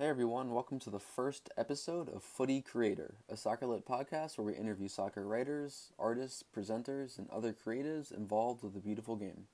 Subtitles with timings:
[0.00, 4.46] Hey everyone, welcome to the first episode of Footy Creator, a soccer lit podcast where
[4.46, 9.44] we interview soccer writers, artists, presenters, and other creatives involved with the beautiful game.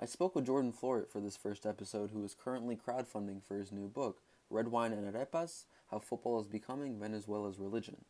[0.00, 3.72] I spoke with Jordan Florit for this first episode, who is currently crowdfunding for his
[3.72, 8.06] new book, Red Wine and Arepas How Football is Becoming Venezuela's Religion.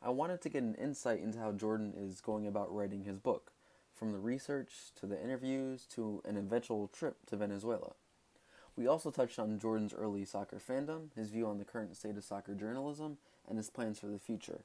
[0.00, 3.52] I wanted to get an insight into how Jordan is going about writing his book,
[3.92, 7.92] from the research to the interviews to an eventual trip to Venezuela.
[8.76, 12.24] We also touched on Jordan's early soccer fandom, his view on the current state of
[12.24, 13.16] soccer journalism,
[13.48, 14.60] and his plans for the future.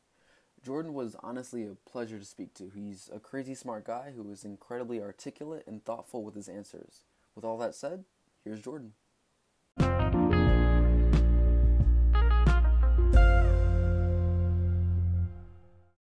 [0.62, 2.70] Jordan was honestly a pleasure to speak to.
[2.76, 7.06] He's a crazy smart guy who is incredibly articulate and thoughtful with his answers.
[7.36, 8.04] With all that said,
[8.44, 8.92] here's Jordan.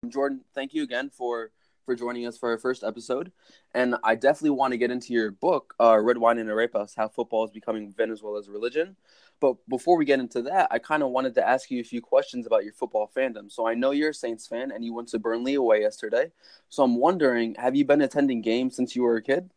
[0.09, 1.51] Jordan, thank you again for
[1.85, 3.31] for joining us for our first episode.
[3.73, 7.07] And I definitely want to get into your book, uh, Red Wine and Arepas How
[7.07, 8.95] Football is Becoming Venezuela's Religion.
[9.39, 12.01] But before we get into that, I kind of wanted to ask you a few
[12.01, 13.51] questions about your football fandom.
[13.51, 16.31] So I know you're a Saints fan and you went to Burnley away yesterday.
[16.69, 19.49] So I'm wondering, have you been attending games since you were a kid?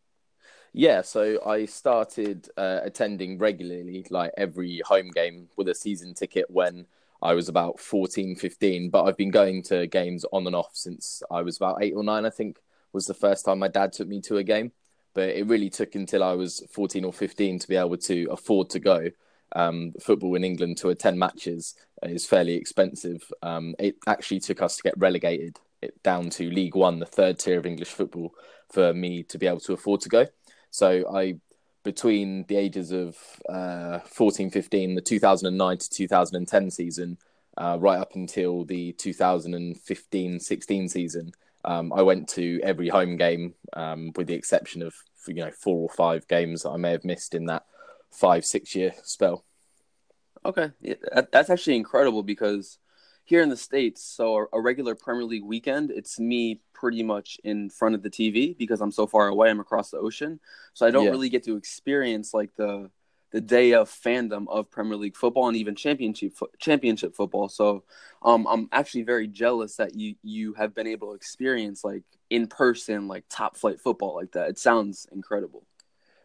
[0.73, 6.47] Yeah, so I started uh, attending regularly, like every home game with a season ticket
[6.51, 6.87] when
[7.25, 11.23] I was about 14, 15, but I've been going to games on and off since
[11.31, 12.59] I was about eight or nine, I think
[12.93, 14.73] was the first time my dad took me to a game.
[15.15, 18.69] But it really took until I was 14 or 15 to be able to afford
[18.71, 19.09] to go.
[19.57, 23.23] Um, football in England to attend matches is fairly expensive.
[23.43, 25.59] Um, it actually took us to get relegated
[26.03, 28.35] down to League One, the third tier of English football,
[28.71, 30.27] for me to be able to afford to go.
[30.71, 31.37] So I
[31.85, 33.17] between the ages of
[33.49, 37.19] uh, 14, 15, the 2009 to 2010 season,
[37.57, 41.33] uh, right up until the 2015 16 season,
[41.65, 44.95] um, I went to every home game, um, with the exception of
[45.27, 47.65] you know four or five games that I may have missed in that
[48.11, 49.45] five six year spell.
[50.45, 50.95] Okay, yeah,
[51.33, 52.79] that's actually incredible because
[53.25, 57.71] here in the states, so a regular Premier League weekend, it's me pretty much in
[57.71, 59.49] front of the TV because I'm so far away.
[59.49, 60.41] I'm across the ocean,
[60.75, 61.11] so I don't yeah.
[61.11, 62.91] really get to experience like the
[63.31, 67.49] the day of fandom of Premier League football and even championship championship football.
[67.49, 67.83] So,
[68.23, 72.47] um, I'm actually very jealous that you you have been able to experience like in
[72.47, 74.51] person like top flight football like that.
[74.51, 75.67] It sounds incredible.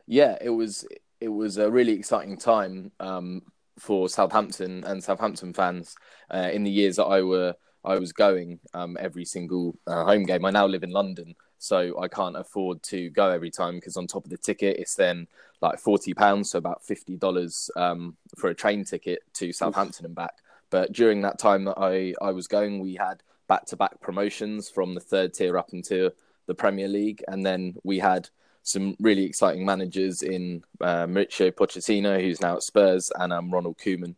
[0.06, 0.86] Yeah, it was
[1.22, 2.92] it was a really exciting time.
[3.00, 3.44] Um,
[3.80, 5.96] for Southampton and Southampton fans
[6.34, 10.24] uh, in the years that I were I was going um, every single uh, home
[10.26, 10.44] game.
[10.46, 14.06] I now live in London, so I can't afford to go every time because on
[14.06, 15.28] top of the ticket, it's then
[15.62, 20.16] like forty pounds, so about fifty dollars um, for a train ticket to Southampton and
[20.16, 20.34] back.
[20.70, 24.70] But during that time that I I was going, we had back to back promotions
[24.70, 26.12] from the third tier up into
[26.48, 28.30] the Premier League, and then we had
[28.64, 33.78] some really exciting managers in uh, Mauricio Pochettino, who's now at Spurs, and um, Ronald
[33.78, 34.16] Koeman,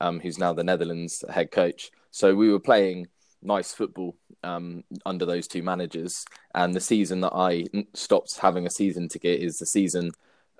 [0.00, 1.90] um, who's now the Netherlands head coach.
[2.10, 3.08] So we were playing
[3.42, 6.24] nice football um, under those two managers.
[6.54, 10.10] And the season that I stopped having a season ticket is the season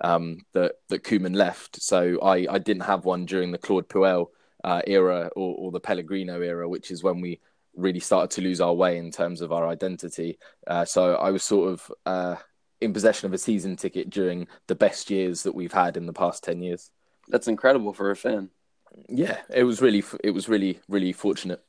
[0.01, 1.81] um, that that Koeman left.
[1.81, 4.27] So I, I didn't have one during the Claude Puel
[4.63, 7.39] uh, era or, or the Pellegrino era, which is when we
[7.75, 10.37] really started to lose our way in terms of our identity.
[10.67, 12.35] Uh, so I was sort of uh,
[12.85, 16.13] in possession of a season ticket during the best years that we've had in the
[16.13, 16.91] past 10 years.
[17.27, 18.49] That's incredible for a fan.
[19.09, 21.61] Yeah, it was really it was really really fortunate.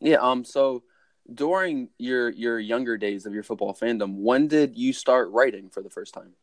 [0.00, 0.84] Yeah, um so
[1.32, 5.82] during your your younger days of your football fandom, when did you start writing for
[5.82, 6.34] the first time?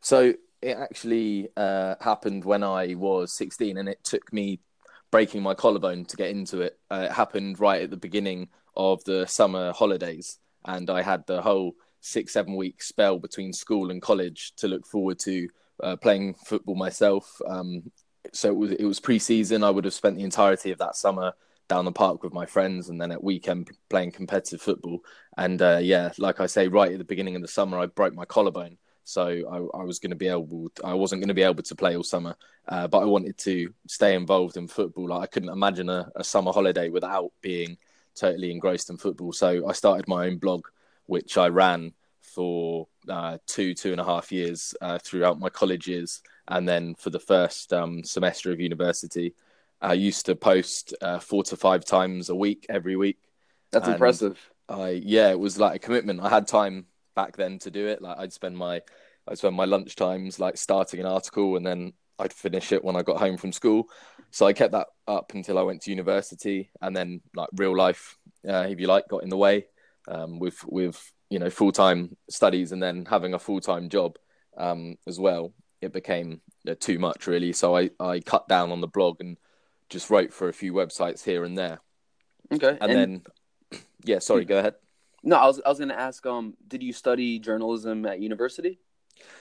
[0.00, 4.60] So it actually uh, happened when I was 16 and it took me
[5.10, 6.78] breaking my collarbone to get into it.
[6.90, 11.40] Uh, it happened right at the beginning of the summer holidays and I had the
[11.42, 15.48] whole six seven week spell between school and college to look forward to
[15.82, 17.40] uh, playing football myself.
[17.46, 17.90] Um,
[18.32, 19.64] so it was it was pre-season.
[19.64, 21.32] I would have spent the entirety of that summer
[21.68, 25.00] down the park with my friends, and then at weekend playing competitive football.
[25.36, 28.14] And uh, yeah, like I say, right at the beginning of the summer, I broke
[28.14, 28.76] my collarbone.
[29.04, 31.62] So I, I was going to be able, to, I wasn't going to be able
[31.64, 32.36] to play all summer,
[32.68, 35.08] uh, but I wanted to stay involved in football.
[35.08, 37.76] Like I couldn't imagine a, a summer holiday without being
[38.14, 39.32] totally engrossed in football.
[39.32, 40.66] So I started my own blog
[41.10, 41.92] which I ran
[42.34, 46.22] for uh, two, two and a half years uh, throughout my college years.
[46.48, 49.34] And then for the first um, semester of university,
[49.80, 53.18] I used to post uh, four to five times a week, every week.
[53.72, 54.38] That's and impressive.
[54.68, 56.20] I yeah, it was like a commitment.
[56.20, 58.02] I had time back then to do it.
[58.02, 58.82] Like I'd spend my
[59.28, 62.96] I'd spend my lunch times like starting an article and then I'd finish it when
[62.96, 63.88] I got home from school.
[64.30, 68.16] So I kept that up until I went to university, and then like real life,
[68.48, 69.66] uh, if you like, got in the way
[70.06, 74.18] um, with with you know full time studies and then having a full time job
[74.58, 75.54] um, as well.
[75.80, 79.38] It became uh, too much really, so I, I cut down on the blog and
[79.88, 81.80] just wrote for a few websites here and there.
[82.52, 82.76] Okay.
[82.80, 83.22] And, then,
[84.04, 84.74] yeah, sorry, go ahead.
[85.22, 86.24] no, I was I was going to ask.
[86.26, 88.78] Um, did you study journalism at university?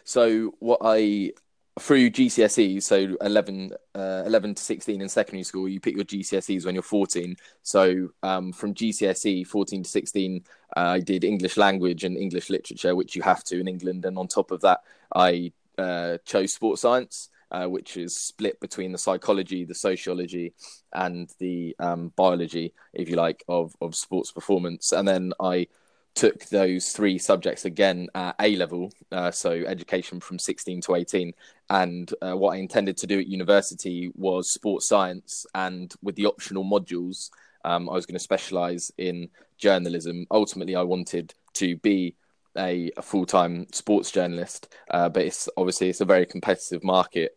[0.03, 1.33] So what I
[1.79, 6.65] through GCSE, so 11, uh, 11 to 16 in secondary school, you pick your GCSEs
[6.65, 7.35] when you're 14.
[7.63, 10.43] So um, from GCSE 14 to 16,
[10.75, 14.05] uh, I did English language and English literature, which you have to in England.
[14.05, 14.81] And on top of that,
[15.15, 20.53] I uh, chose sports science, uh, which is split between the psychology, the sociology,
[20.93, 24.91] and the um, biology, if you like, of, of sports performance.
[24.91, 25.67] And then I
[26.15, 31.33] took those three subjects again at A level, uh, so education from 16 to 18.
[31.69, 36.25] And uh, what I intended to do at university was sports science, and with the
[36.25, 37.29] optional modules,
[37.63, 40.25] um, I was going to specialize in journalism.
[40.31, 42.15] Ultimately, I wanted to be
[42.57, 47.35] a, a full time sports journalist, uh, but it's obviously it's a very competitive market.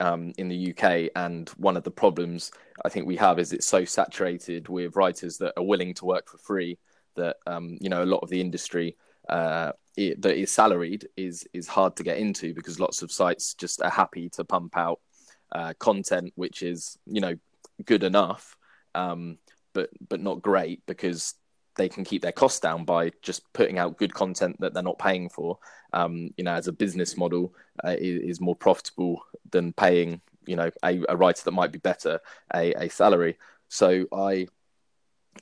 [0.00, 2.50] Um, in the UK, and one of the problems
[2.84, 6.28] I think we have is it's so saturated with writers that are willing to work
[6.28, 6.76] for free
[7.16, 8.96] that um, you know a lot of the industry
[9.28, 13.54] uh, it, that is salaried is is hard to get into because lots of sites
[13.54, 15.00] just are happy to pump out
[15.52, 17.34] uh, content which is you know
[17.84, 18.56] good enough,
[18.94, 19.38] um,
[19.72, 21.34] but but not great because
[21.76, 24.98] they can keep their costs down by just putting out good content that they're not
[24.98, 25.58] paying for.
[25.94, 30.70] Um, you know, as a business model, uh, is, more profitable than paying you know
[30.82, 32.20] a, a writer that might be better
[32.54, 33.38] a, a salary.
[33.68, 34.48] So I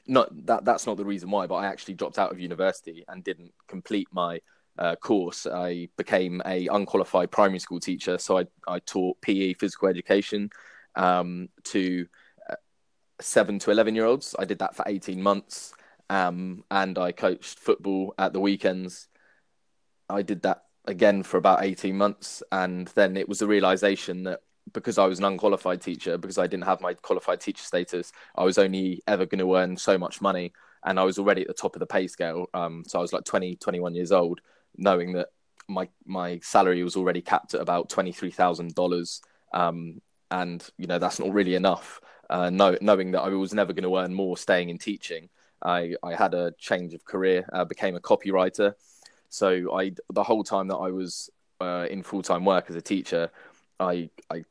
[0.06, 3.24] not that that's not the reason why, but I actually dropped out of university and
[3.24, 4.40] didn't complete my
[4.78, 5.46] uh, course.
[5.46, 10.50] I became a unqualified primary school teacher, so I I taught PE, physical education,
[10.96, 12.06] um, to
[12.48, 12.56] uh,
[13.20, 14.34] seven to eleven year olds.
[14.38, 15.74] I did that for eighteen months,
[16.08, 19.08] um, and I coached football at the weekends.
[20.08, 24.40] I did that again for about eighteen months, and then it was a realization that
[24.72, 28.44] because I was an unqualified teacher, because I didn't have my qualified teacher status, I
[28.44, 30.52] was only ever going to earn so much money.
[30.84, 32.46] And I was already at the top of the pay scale.
[32.54, 34.40] Um, so I was like 20, 21 years old,
[34.76, 35.28] knowing that
[35.68, 39.20] my my salary was already capped at about $23,000.
[39.52, 42.00] Um, and, you know, that's not really enough.
[42.28, 45.28] Uh, know, knowing that I was never going to earn more staying in teaching,
[45.62, 48.74] I, I had a change of career, uh, became a copywriter.
[49.28, 51.30] So I, the whole time that I was
[51.60, 53.30] uh, in full time work as a teacher,
[53.80, 54.44] I I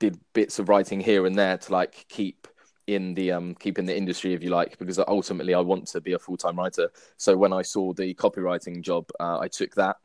[0.00, 2.48] did bits of writing here and there to like keep
[2.86, 6.00] in the um keep in the industry if you like because ultimately I want to
[6.00, 6.90] be a full time writer.
[7.16, 9.96] So when I saw the copywriting job, uh, I took that,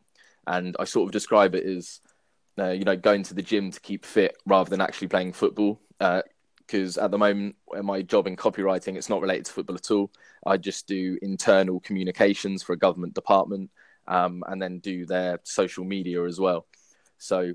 [0.45, 2.01] and I sort of describe it as
[2.59, 5.81] uh, you know going to the gym to keep fit rather than actually playing football.
[5.97, 9.91] Because uh, at the moment, my job in copywriting, it's not related to football at
[9.91, 10.11] all.
[10.45, 13.71] I just do internal communications for a government department,
[14.07, 16.67] um, and then do their social media as well.
[17.17, 17.53] So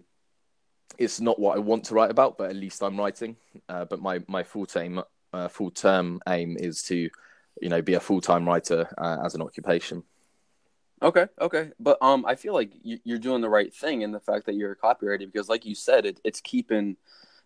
[0.99, 3.37] it's not what I want to write about, but at least I'm writing.
[3.69, 5.03] Uh, but my my full time
[5.33, 7.09] uh, full term aim is to,
[7.61, 10.03] you know, be a full time writer uh, as an occupation.
[11.03, 14.47] Okay, okay, but um, I feel like you're doing the right thing in the fact
[14.47, 16.97] that you're a copywriter because, like you said, it, it's keeping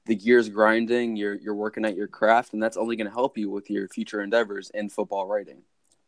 [0.04, 1.16] the gears grinding.
[1.16, 3.88] You're you're working at your craft, and that's only going to help you with your
[3.88, 5.62] future endeavors in football writing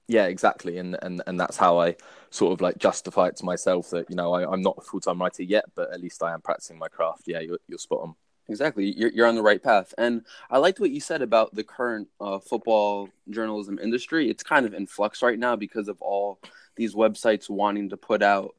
[0.09, 1.95] yeah exactly and and and that's how i
[2.31, 5.21] sort of like justify it to myself that you know I, am not a full-time
[5.21, 7.23] writer yet but at least i am practicing my craft.
[7.27, 8.15] Yeah you're, you're spot on.
[8.49, 11.63] Exactly you're, you're on the right path and i liked what you said about the
[11.63, 14.31] current uh, football journalism industry.
[14.31, 16.41] It's kind of in flux right now because of all
[16.75, 18.55] these websites wanting to put out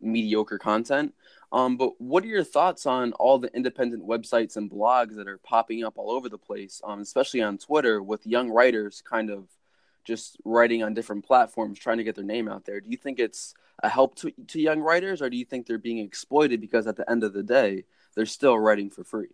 [0.00, 1.14] mediocre content.
[1.50, 5.38] Um, but what are your thoughts on all the independent websites and blogs that are
[5.38, 9.46] popping up all over the place um, especially on twitter with young writers kind of
[10.04, 12.80] just writing on different platforms, trying to get their name out there.
[12.80, 15.78] Do you think it's a help to, to young writers, or do you think they're
[15.78, 17.84] being exploited because at the end of the day,
[18.14, 19.28] they're still writing for free?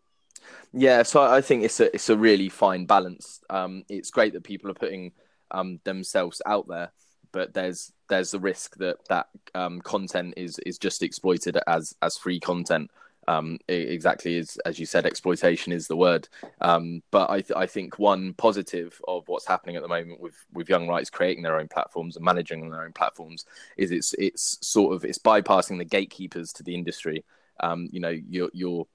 [0.72, 3.40] Yeah, so I think it's a it's a really fine balance.
[3.50, 5.12] Um, it's great that people are putting
[5.50, 6.92] um, themselves out there,
[7.32, 12.16] but there's there's the risk that that um, content is is just exploited as as
[12.16, 12.90] free content
[13.30, 16.28] um, exactly as as you said, exploitation is the word.
[16.60, 20.34] Um, but I th- I think one positive of what's happening at the moment with
[20.52, 23.44] with young writers creating their own platforms and managing their own platforms
[23.76, 27.24] is it's it's sort of it's bypassing the gatekeepers to the industry.
[27.60, 28.86] Um, you know, you're you're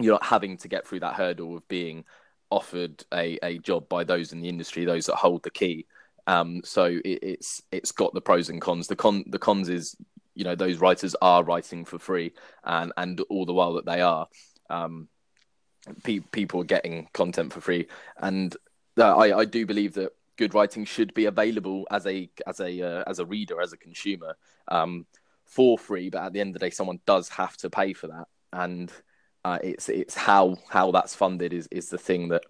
[0.00, 2.04] you're not having to get through that hurdle of being
[2.50, 5.86] offered a, a job by those in the industry, those that hold the key.
[6.26, 8.86] Um, so it, it's it's got the pros and cons.
[8.86, 9.94] The con the cons is
[10.38, 14.00] you know those writers are writing for free, and and all the while that they
[14.00, 14.28] are,
[14.70, 15.08] um,
[16.04, 18.56] pe- people are getting content for free, and
[18.96, 22.80] uh, I I do believe that good writing should be available as a as a
[22.80, 24.36] uh, as a reader as a consumer
[24.68, 25.06] um,
[25.44, 28.06] for free, but at the end of the day, someone does have to pay for
[28.06, 28.92] that, and
[29.44, 32.44] uh, it's it's how how that's funded is is the thing that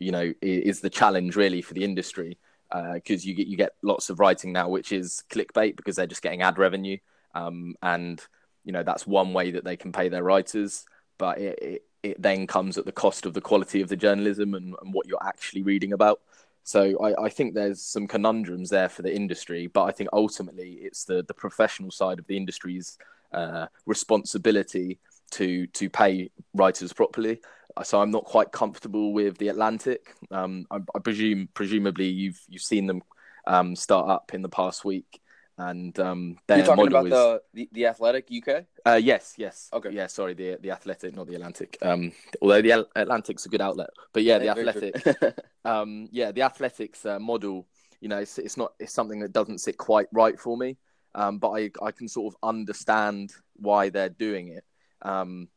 [0.00, 2.36] you know is the challenge really for the industry.
[2.70, 6.06] Because uh, you get you get lots of writing now which is clickbait because they're
[6.06, 6.98] just getting ad revenue
[7.38, 8.22] um, and
[8.64, 10.84] you know that's one way that they can pay their writers
[11.18, 14.54] but it, it, it then comes at the cost of the quality of the journalism
[14.54, 16.20] and, and what you're actually reading about
[16.68, 20.72] so I, I, think there's some conundrums there for the industry, but I think ultimately
[20.82, 22.98] it's the, the professional side of the industry's
[23.32, 24.98] uh, responsibility
[25.30, 27.40] to to pay writers properly.
[27.84, 30.14] So I'm not quite comfortable with the Atlantic.
[30.30, 33.02] Um, I, I, presume presumably you've you've seen them
[33.46, 35.22] um, start up in the past week,
[35.58, 37.10] and um, You're talking about is...
[37.10, 38.64] the, the, the Athletic UK.
[38.86, 39.68] Uh, yes, yes.
[39.72, 39.90] Okay.
[39.90, 41.76] Yeah, sorry, the the Athletic, not the Atlantic.
[41.82, 45.36] Um, although the Atlantic's a good outlet, but yeah, the Athletic.
[45.64, 47.66] um, yeah, the Athletics uh, model.
[48.00, 50.78] You know, it's it's not it's something that doesn't sit quite right for me.
[51.14, 54.64] Um, but I I can sort of understand why they're doing it.
[55.02, 55.48] Um,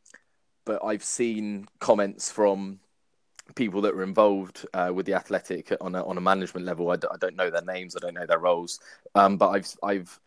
[0.65, 2.79] but I've seen comments from
[3.55, 6.91] people that were involved uh, with the athletic on a, on a management level.
[6.91, 8.79] I d- I don't know their names, I don't know their roles,
[9.15, 10.19] um, but I've I've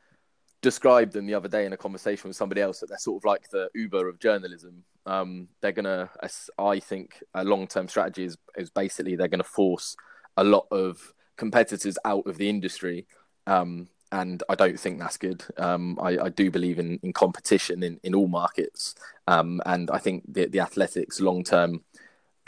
[0.62, 3.25] described them the other day in a conversation with somebody else that they're sort of
[3.26, 4.83] like the Uber of journalism.
[5.07, 6.09] Um, they're gonna,
[6.59, 9.97] I think, a long term strategy is is basically they're gonna force
[10.37, 13.07] a lot of competitors out of the industry.
[13.47, 15.45] Um, and I don't think that's good.
[15.59, 18.95] Um, I, I, do believe in, in competition in, in all markets,
[19.26, 21.83] um, and I think the, the athletics long term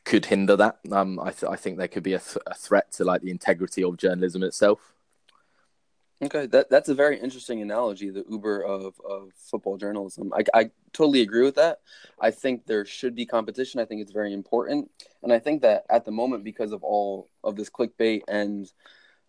[0.07, 0.79] could hinder that.
[0.91, 3.31] Um, I, th- I think there could be a, th- a, threat to like the
[3.31, 4.95] integrity of journalism itself.
[6.23, 10.33] Okay, that that's a very interesting analogy, the Uber of, of football journalism.
[10.33, 11.81] I, I totally agree with that.
[12.19, 13.81] I think there should be competition.
[13.81, 14.91] I think it's very important,
[15.23, 18.73] and I think that at the moment, because of all of this clickbait and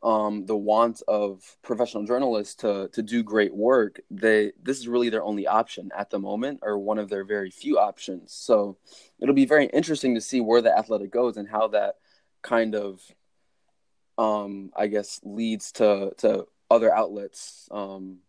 [0.04, 5.10] um, the want of professional journalists to to do great work, they this is really
[5.10, 8.32] their only option at the moment, or one of their very few options.
[8.34, 8.78] So
[9.20, 11.96] it'll be very interesting to see where the athletic goes and how that
[12.42, 13.02] kind of,
[14.18, 17.68] um, I guess, leads to to other outlets.
[17.72, 18.20] Um,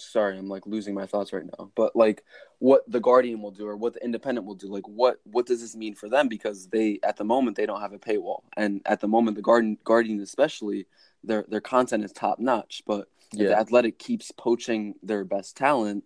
[0.00, 1.70] sorry, I'm like losing my thoughts right now.
[1.74, 2.24] But like
[2.58, 5.60] what the Guardian will do or what the Independent will do, like what what does
[5.60, 6.28] this mean for them?
[6.28, 9.42] Because they at the moment they don't have a paywall, and at the moment the
[9.42, 10.86] Guardian Guardian especially
[11.24, 12.82] their their content is top notch.
[12.86, 13.44] But yeah.
[13.44, 16.04] if the Athletic keeps poaching their best talent,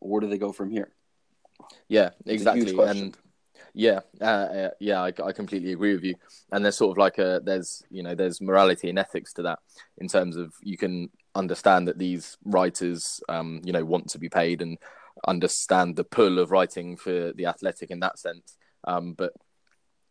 [0.00, 0.92] where do they go from here?
[1.88, 2.76] Yeah, exactly.
[2.78, 3.16] And
[3.74, 6.14] yeah, uh, uh, yeah, I, I completely agree with you.
[6.52, 9.58] And there's sort of like a there's you know there's morality and ethics to that
[9.98, 14.28] in terms of you can understand that these writers um, you know want to be
[14.28, 14.78] paid and
[15.26, 18.56] understand the pull of writing for the athletic in that sense.
[18.84, 19.32] Um, but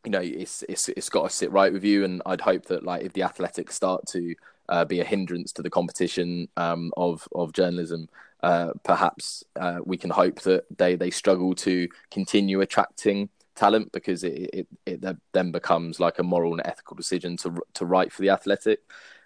[0.03, 2.83] you know it's it's it's got to sit right with you and i'd hope that
[2.83, 4.35] like if the athletics start to
[4.69, 8.07] uh, be a hindrance to the competition um, of of journalism
[8.43, 14.23] uh, perhaps uh, we can hope that they they struggle to continue attracting talent because
[14.23, 18.21] it, it, it then becomes like a moral and ethical decision to to write for
[18.21, 18.79] the athletic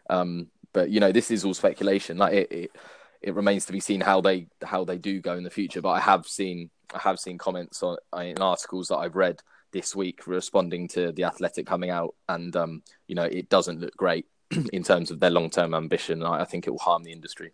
[0.10, 0.48] um,
[0.78, 2.72] but you know this is all speculation like it, it
[3.22, 5.90] it remains to be seen how they how they do go in the future but
[5.90, 9.42] i have seen i have seen comments on in articles that i've read
[9.72, 13.96] this week responding to the Athletic coming out, and um, you know it doesn't look
[13.96, 14.26] great
[14.74, 16.24] in terms of their long term ambition.
[16.24, 17.52] I, I think it will harm the industry.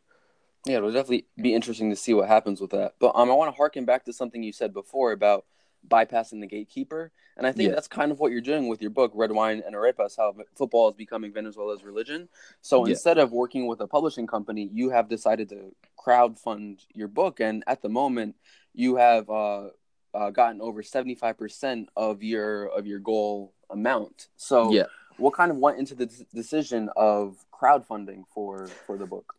[0.65, 2.93] Yeah, it'll definitely be interesting to see what happens with that.
[2.99, 5.45] But um, I want to harken back to something you said before about
[5.87, 7.75] bypassing the gatekeeper, and I think yeah.
[7.75, 10.89] that's kind of what you're doing with your book, Red Wine and Arepas: How Football
[10.89, 12.29] is Becoming Venezuela's Religion.
[12.61, 12.91] So yeah.
[12.91, 17.39] instead of working with a publishing company, you have decided to crowd fund your book,
[17.39, 18.35] and at the moment,
[18.73, 19.69] you have uh,
[20.13, 24.27] uh, gotten over 75% of your of your goal amount.
[24.37, 24.85] So yeah.
[25.17, 29.35] what kind of went into the d- decision of crowdfunding for for the book?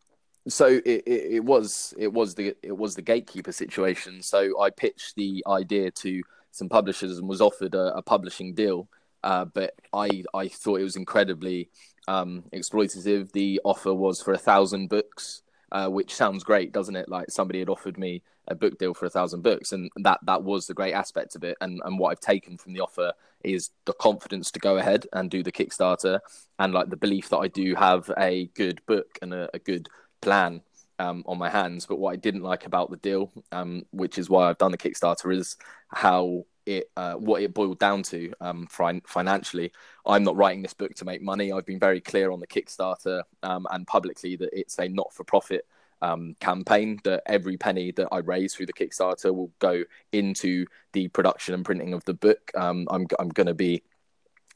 [0.46, 4.22] So it, it, it, was it was the it was the gatekeeper situation.
[4.22, 8.88] So I pitched the idea to some publishers and was offered a, a publishing deal,
[9.22, 11.70] uh, but I I thought it was incredibly
[12.08, 13.32] um, exploitative.
[13.32, 17.08] The offer was for a thousand books, uh, which sounds great, doesn't it?
[17.08, 20.42] Like somebody had offered me a book deal for a thousand books, and that that
[20.42, 21.56] was the great aspect of it.
[21.62, 25.30] And and what I've taken from the offer is the confidence to go ahead and
[25.30, 26.20] do the Kickstarter,
[26.58, 29.88] and like the belief that I do have a good book and a, a good
[30.24, 30.62] plan
[30.98, 31.86] um, on my hands.
[31.86, 34.78] But what I didn't like about the deal, um, which is why I've done the
[34.78, 35.56] Kickstarter, is
[35.88, 39.72] how it uh, what it boiled down to um, financially.
[40.06, 41.52] I'm not writing this book to make money.
[41.52, 45.24] I've been very clear on the Kickstarter um, and publicly that it's a not for
[45.24, 45.66] profit
[46.02, 51.08] um, campaign that every penny that I raise through the Kickstarter will go into the
[51.08, 52.50] production and printing of the book.
[52.54, 53.82] Um, I'm I'm going to be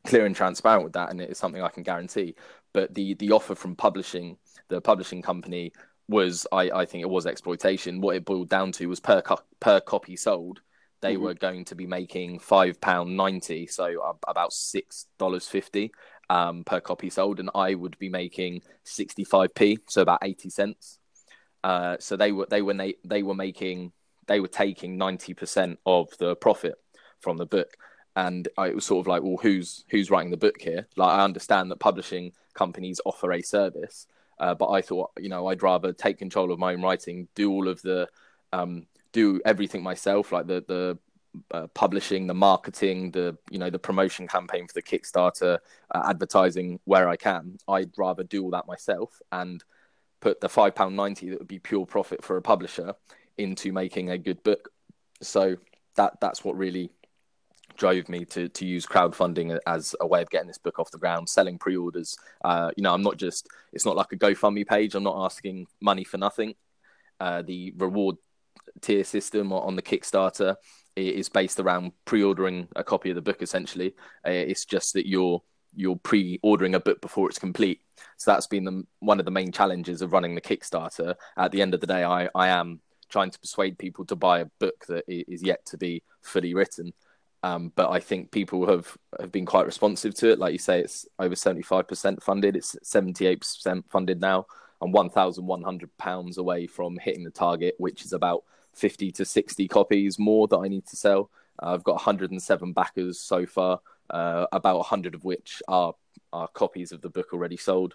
[0.04, 2.34] clear and transparent with that, and it is something I can guarantee.
[2.72, 5.72] But the the offer from publishing the publishing company
[6.08, 8.00] was I, I think it was exploitation.
[8.00, 10.60] What it boiled down to was per co- per copy sold,
[11.00, 11.20] they Mhm.
[11.20, 15.92] were going to be making five pound ninety, so about six dollars fifty
[16.30, 20.50] um, per copy sold, and I would be making sixty five p, so about eighty
[20.50, 20.98] cents.
[21.64, 23.92] Uh, so they were they were na- they were making
[24.26, 26.74] they were taking ninety percent of the profit
[27.20, 27.76] from the book,
[28.16, 30.86] and I, it was sort of like, well, who's who's writing the book here?
[30.96, 34.06] Like, I understand that publishing companies offer a service,
[34.40, 37.50] uh, but I thought, you know, I'd rather take control of my own writing, do
[37.50, 38.08] all of the
[38.52, 40.98] um, do everything myself, like the the
[41.50, 45.58] uh, publishing, the marketing, the you know the promotion campaign for the Kickstarter,
[45.94, 47.58] uh, advertising where I can.
[47.68, 49.62] I'd rather do all that myself and
[50.20, 52.94] put the five pound ninety that would be pure profit for a publisher
[53.36, 54.70] into making a good book.
[55.20, 55.56] So
[55.96, 56.90] that that's what really
[57.78, 60.98] drove me to to use crowdfunding as a way of getting this book off the
[60.98, 62.18] ground, selling pre-orders.
[62.44, 64.94] Uh, you know, I'm not just it's not like a GoFundMe page.
[64.94, 66.54] I'm not asking money for nothing.
[67.18, 68.16] Uh, the reward
[68.82, 70.56] tier system on the Kickstarter
[70.96, 73.40] is based around pre-ordering a copy of the book.
[73.40, 73.94] Essentially,
[74.26, 75.42] uh, it's just that you're
[75.74, 77.80] you're pre-ordering a book before it's complete.
[78.16, 81.14] So that's been the, one of the main challenges of running the Kickstarter.
[81.36, 84.40] At the end of the day, I, I am trying to persuade people to buy
[84.40, 86.92] a book that is yet to be fully written.
[87.42, 90.38] Um, but I think people have, have been quite responsive to it.
[90.38, 92.56] Like you say, it's over 75% funded.
[92.56, 94.46] It's 78% funded now.
[94.80, 100.46] I'm £1,100 away from hitting the target, which is about 50 to 60 copies more
[100.48, 101.30] that I need to sell.
[101.60, 103.80] Uh, I've got 107 backers so far,
[104.10, 105.94] uh, about 100 of which are,
[106.32, 107.94] are copies of the book already sold.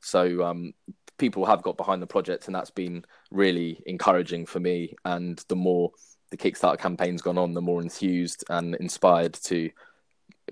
[0.00, 0.74] So um,
[1.18, 4.94] people have got behind the project, and that's been really encouraging for me.
[5.04, 5.92] And the more
[6.30, 9.70] the Kickstarter campaign's gone on, the more enthused and inspired to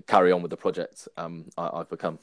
[0.07, 2.19] carry on with the project um, I, have become.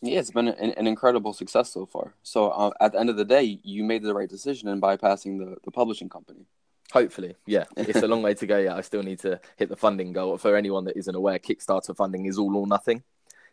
[0.00, 2.14] Yeah, it's been an, an incredible success so far.
[2.22, 5.38] So uh, at the end of the day, you made the right decision in bypassing
[5.38, 6.46] the, the publishing company.
[6.92, 7.64] Hopefully, yeah.
[7.76, 8.58] It's a long way to go.
[8.58, 10.36] Yeah, I still need to hit the funding goal.
[10.38, 13.02] For anyone that isn't aware, Kickstarter funding is all or nothing.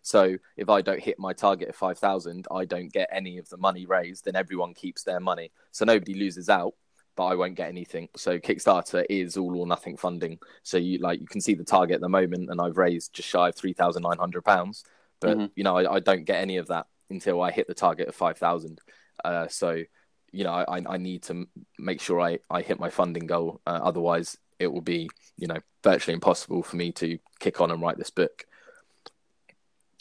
[0.02, 3.48] So if I don't hit my target of five thousand, I don't get any of
[3.50, 5.52] the money raised, and everyone keeps their money.
[5.72, 6.74] So nobody loses out,
[7.20, 8.08] but I won't get anything.
[8.16, 10.40] So Kickstarter is all or nothing funding.
[10.64, 13.28] So you like you can see the target at the moment, and I've raised just
[13.28, 14.86] shy of three thousand nine hundred pounds.
[15.20, 15.52] But Mhm.
[15.54, 18.16] you know, I, I don't get any of that until I hit the target of
[18.16, 18.80] five thousand.
[19.22, 19.84] Uh, so
[20.32, 21.46] you know, I, I need to
[21.78, 23.60] make sure I, I hit my funding goal.
[23.68, 27.82] Uh, otherwise, it will be you know virtually impossible for me to kick on and
[27.82, 28.46] write this book.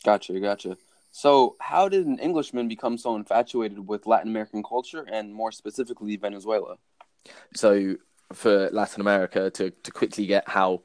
[0.05, 0.77] Gotcha, gotcha.
[1.11, 6.15] So, how did an Englishman become so infatuated with Latin American culture and more specifically
[6.15, 6.77] Venezuela?
[7.55, 7.97] So
[8.33, 10.83] for Latin America, to to quickly get how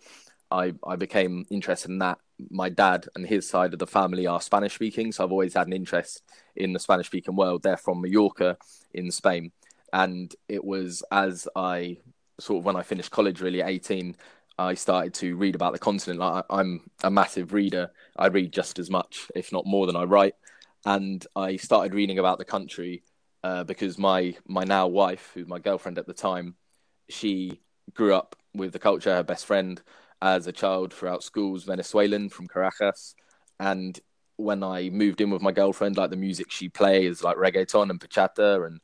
[0.51, 2.19] I I became interested in that,
[2.49, 5.67] my dad and his side of the family are Spanish speaking, so I've always had
[5.67, 6.23] an interest
[6.55, 7.63] in the Spanish speaking world.
[7.63, 8.57] They're from Mallorca
[8.93, 9.51] in Spain,
[9.91, 11.97] and it was as I
[12.39, 14.15] sort of when I finished college, really eighteen.
[14.57, 16.21] I started to read about the continent.
[16.21, 17.91] I, I'm a massive reader.
[18.15, 20.35] I read just as much, if not more, than I write.
[20.85, 23.01] And I started reading about the country
[23.43, 26.55] uh, because my my now wife, who's my girlfriend at the time,
[27.09, 27.61] she
[27.93, 29.13] grew up with the culture.
[29.15, 29.81] Her best friend,
[30.21, 33.15] as a child throughout schools, Venezuelan from Caracas,
[33.59, 33.99] and
[34.37, 37.99] when I moved in with my girlfriend, like the music she plays, like reggaeton and
[37.99, 38.79] bachata, and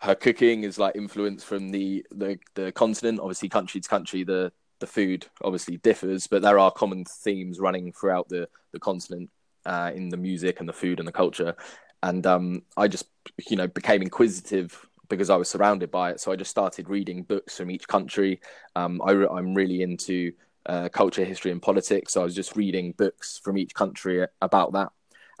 [0.00, 3.20] her cooking is like influence from the the the continent.
[3.20, 7.92] Obviously, country to country, the the food obviously differs, but there are common themes running
[7.92, 9.30] throughout the the continent
[9.66, 11.54] uh, in the music and the food and the culture.
[12.02, 13.06] And um, I just,
[13.48, 16.20] you know, became inquisitive because I was surrounded by it.
[16.20, 18.40] So I just started reading books from each country.
[18.74, 20.32] Um, I, am really into
[20.66, 22.12] uh, culture, history, and politics.
[22.12, 24.90] So I was just reading books from each country about that.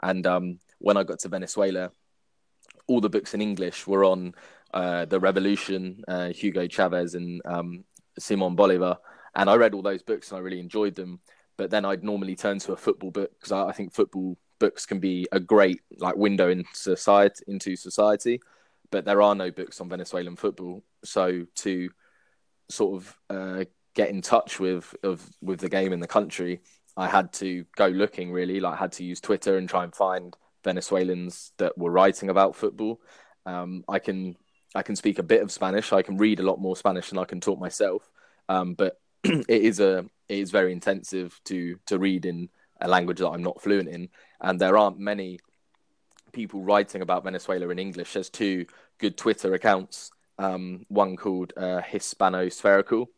[0.02, 1.90] And um, when I got to Venezuela,
[2.86, 4.34] all the books in English were on
[4.74, 7.84] uh, the revolution, uh, Hugo Chavez and um,
[8.18, 8.98] Simon Bolivar.
[9.34, 11.20] And I read all those books and I really enjoyed them.
[11.56, 14.86] But then I'd normally turn to a football book because I, I think football books
[14.86, 18.40] can be a great like window into society into society
[18.94, 20.80] but there are no books on venezuelan football.
[21.04, 21.90] So to
[22.70, 23.64] sort of uh,
[23.96, 26.62] get in touch with of with the game in the country
[26.96, 28.60] i had to go looking really.
[28.60, 32.54] Like I had to use twitter and try and find venezuelans that were writing about
[32.54, 33.00] football.
[33.46, 34.36] Um, i can
[34.76, 35.92] i can speak a bit of spanish.
[35.92, 38.08] I can read a lot more spanish than i can talk myself.
[38.48, 42.48] Um, but it is a it is very intensive to to read in
[42.80, 44.08] a language that i'm not fluent in
[44.44, 45.40] and there aren't many
[46.32, 48.12] people writing about Venezuela in English.
[48.12, 48.66] There's two
[48.98, 53.08] good Twitter accounts, um, one called uh, Hispano Spherical,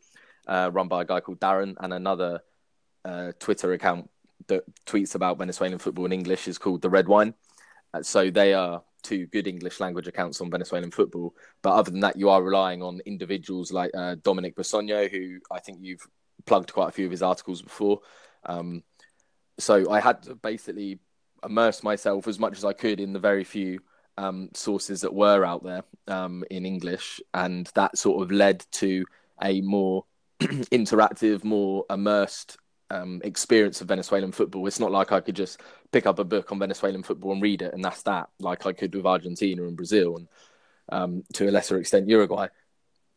[0.47, 2.41] uh, run by a guy called Darren, and another
[3.03, 4.09] uh, Twitter account
[4.47, 7.33] that tweets about Venezuelan football in English is called The Red Wine.
[7.93, 11.35] Uh, so they are two good English language accounts on Venezuelan football.
[11.61, 15.59] But other than that, you are relying on individuals like uh, Dominic Basonio, who I
[15.59, 16.05] think you've
[16.45, 17.99] plugged quite a few of his articles before.
[18.45, 18.83] Um,
[19.59, 20.99] so I had to basically
[21.43, 23.79] immerse myself as much as I could in the very few
[24.17, 29.05] um, sources that were out there um, in English, and that sort of led to
[29.41, 30.05] a more
[30.39, 32.57] interactive, more immersed
[32.89, 34.65] um, experience of Venezuelan football.
[34.65, 37.61] It's not like I could just pick up a book on Venezuelan football and read
[37.61, 40.27] it, and that's that, like I could with Argentina and Brazil, and
[40.89, 42.47] um, to a lesser extent Uruguay.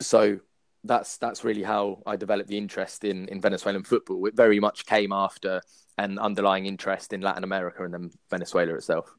[0.00, 0.40] So
[0.84, 4.26] that's that's really how I developed the interest in in Venezuelan football.
[4.26, 5.60] It very much came after
[5.98, 9.14] an underlying interest in Latin America and then Venezuela itself.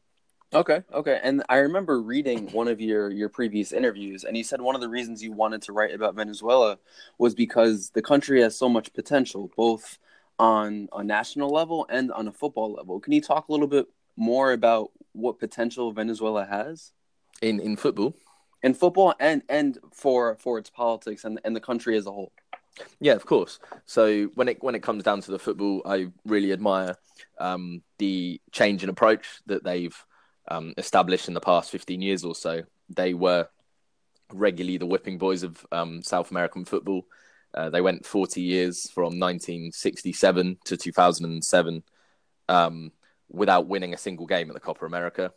[0.54, 1.19] Okay, okay.
[1.24, 4.82] And I remember reading one of your your previous interviews and you said one of
[4.82, 6.78] the reasons you wanted to write about Venezuela
[7.17, 9.97] was because the country has so much potential both
[10.39, 13.00] on a national level and on a football level.
[13.00, 16.91] Can you talk a little bit more about what potential Venezuela has
[17.41, 18.13] in in football?
[18.63, 22.32] In football and and for for its politics and and the country as a whole.
[23.00, 23.60] Yeah, of course.
[23.86, 26.95] So when it when it comes down to the football, I really admire
[27.39, 29.95] um, the change in approach that they've
[30.47, 32.63] um, established in the past fifteen years or so.
[32.89, 33.47] They were
[34.34, 37.06] regularly the whipping boys of um, South American football.
[37.54, 41.84] Uh, they went 40 years from 1967 to 2007
[42.47, 42.91] um,
[43.30, 45.34] without winning a single game at the Copa America.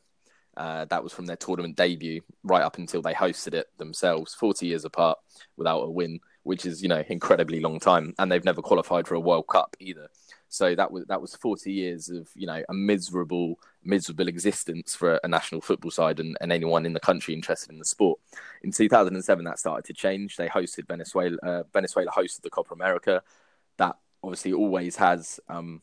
[0.57, 4.67] Uh, that was from their tournament debut right up until they hosted it themselves, 40
[4.67, 5.19] years apart
[5.57, 9.17] without a win which is you know incredibly long time, and they've never qualified for
[9.17, 10.09] a World Cup either.
[10.49, 15.19] So that was that was 40 years of you know a miserable miserable existence for
[15.25, 18.21] a national football side and, and anyone in the country interested in the sport.
[18.63, 20.37] In 2007, that started to change.
[20.37, 21.37] They hosted Venezuela.
[21.43, 23.23] Uh, Venezuela hosted the Copa America.
[23.79, 25.83] That obviously always has um,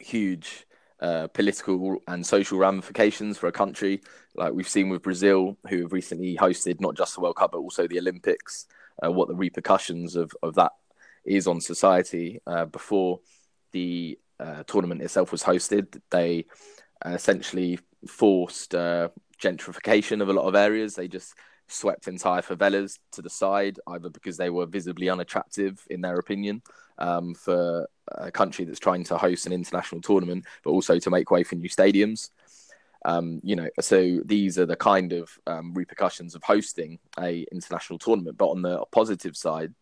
[0.00, 0.66] huge
[1.02, 4.00] uh, political and social ramifications for a country,
[4.36, 7.58] like we've seen with Brazil, who have recently hosted not just the World Cup but
[7.58, 8.66] also the Olympics
[9.04, 10.72] uh, what the repercussions of, of that
[11.24, 12.40] is on society.
[12.46, 13.20] Uh, before
[13.72, 16.46] the uh, tournament itself was hosted, they
[17.04, 19.08] essentially forced uh,
[19.42, 20.94] gentrification of a lot of areas.
[20.94, 21.34] They just
[21.68, 26.62] swept entire favelas to the side, either because they were visibly unattractive in their opinion
[27.02, 31.30] um, for a country that's trying to host an international tournament, but also to make
[31.30, 32.30] way for new stadiums.
[33.04, 37.98] Um, you know, so these are the kind of um, repercussions of hosting a international
[37.98, 38.38] tournament.
[38.38, 39.74] But on the positive side,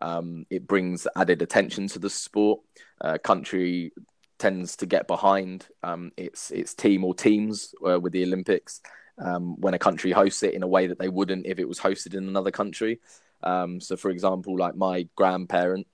[0.00, 2.60] um, it brings added attention to the sport.
[3.00, 3.92] Uh, country
[4.38, 8.82] tends to get behind um, its its team or teams uh, with the Olympics
[9.16, 11.80] um, when a country hosts it in a way that they wouldn't if it was
[11.80, 13.00] hosted in another country.
[13.42, 15.86] So, for example, like my grandparent,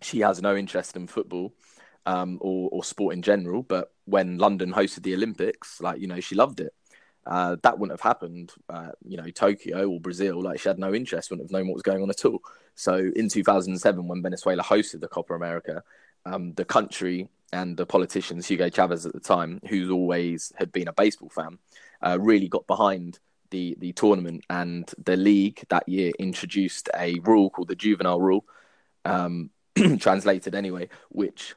[0.00, 1.54] she has no interest in football
[2.06, 3.62] um, or, or sport in general.
[3.62, 6.72] But when London hosted the Olympics, like, you know, she loved it.
[7.26, 10.42] Uh, that wouldn't have happened, uh, you know, Tokyo or Brazil.
[10.42, 12.40] Like she had no interest, wouldn't have known what was going on at all.
[12.74, 15.82] So in 2007, when Venezuela hosted the Copa America,
[16.24, 20.88] um, the country and the politicians, Hugo Chavez at the time, who's always had been
[20.88, 21.58] a baseball fan,
[22.02, 23.18] uh, really got behind
[23.50, 28.44] the the tournament and the league that year introduced a rule called the juvenile rule,
[29.04, 29.50] um,
[30.00, 31.54] translated anyway, which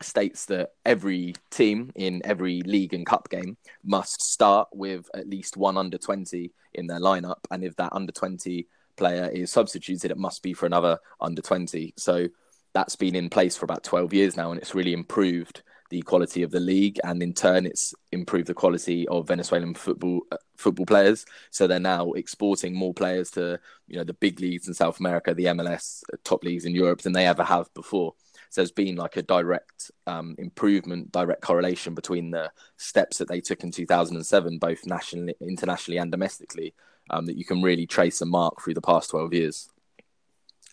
[0.00, 5.56] states that every team in every league and cup game must start with at least
[5.56, 7.38] one under 20 in their lineup.
[7.50, 11.94] And if that under 20 player is substituted, it must be for another under 20.
[11.96, 12.28] So
[12.72, 16.42] that's been in place for about 12 years now, and it's really improved the quality
[16.42, 20.86] of the league, and in turn, it's improved the quality of Venezuelan football uh, football
[20.86, 21.26] players.
[21.50, 25.34] So they're now exporting more players to you know the big leagues in South America,
[25.34, 28.14] the MLS, uh, top leagues in Europe than they ever have before.
[28.48, 33.42] So there's been like a direct um, improvement, direct correlation between the steps that they
[33.42, 36.72] took in 2007, both nationally, internationally, and domestically,
[37.10, 39.68] um, that you can really trace a mark through the past 12 years.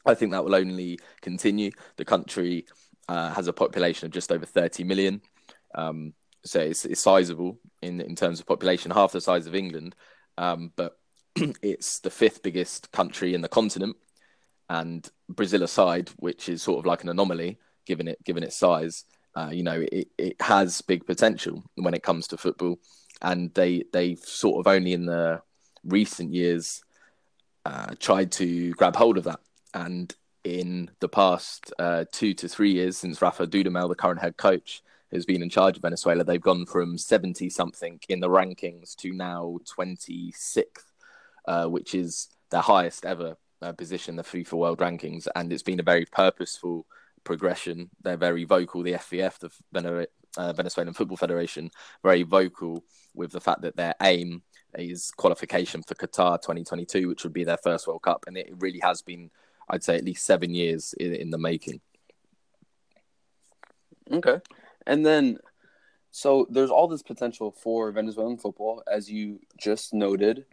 [0.05, 1.71] I think that will only continue.
[1.97, 2.67] The country
[3.09, 5.21] uh, has a population of just over 30 million.
[5.73, 6.13] Um,
[6.45, 9.95] so it's, it's sizable in, in terms of population, half the size of England.
[10.37, 10.99] Um, but
[11.35, 13.97] it's the fifth biggest country in the continent.
[14.69, 19.05] And Brazil aside, which is sort of like an anomaly, given it given its size.
[19.35, 22.77] Uh, you know, it, it has big potential when it comes to football,
[23.23, 25.41] and they they've sort of only in the
[25.83, 26.83] recent years
[27.65, 29.39] uh, tried to grab hold of that.
[29.73, 30.13] And
[30.57, 34.81] in the past uh, two to three years, since Rafa Dudamel, the current head coach,
[35.11, 39.11] has been in charge of Venezuela, they've gone from seventy something in the rankings to
[39.11, 40.91] now twenty sixth,
[41.47, 45.79] uh, which is their highest ever uh, position, the FIFA World Rankings, and it's been
[45.79, 46.85] a very purposeful
[47.23, 47.89] progression.
[48.01, 48.83] They're very vocal.
[48.83, 50.07] The FVF, the
[50.37, 51.71] uh, Venezuelan Football Federation,
[52.03, 52.83] very vocal
[53.13, 54.43] with the fact that their aim
[54.75, 58.79] is qualification for Qatar 2022, which would be their first World Cup, and it really
[58.79, 59.29] has been,
[59.69, 61.81] I'd say, at least seven years in, in the making.
[64.11, 64.39] Okay.
[64.87, 65.37] And then,
[66.11, 70.45] so there's all this potential for Venezuelan football, as you just noted.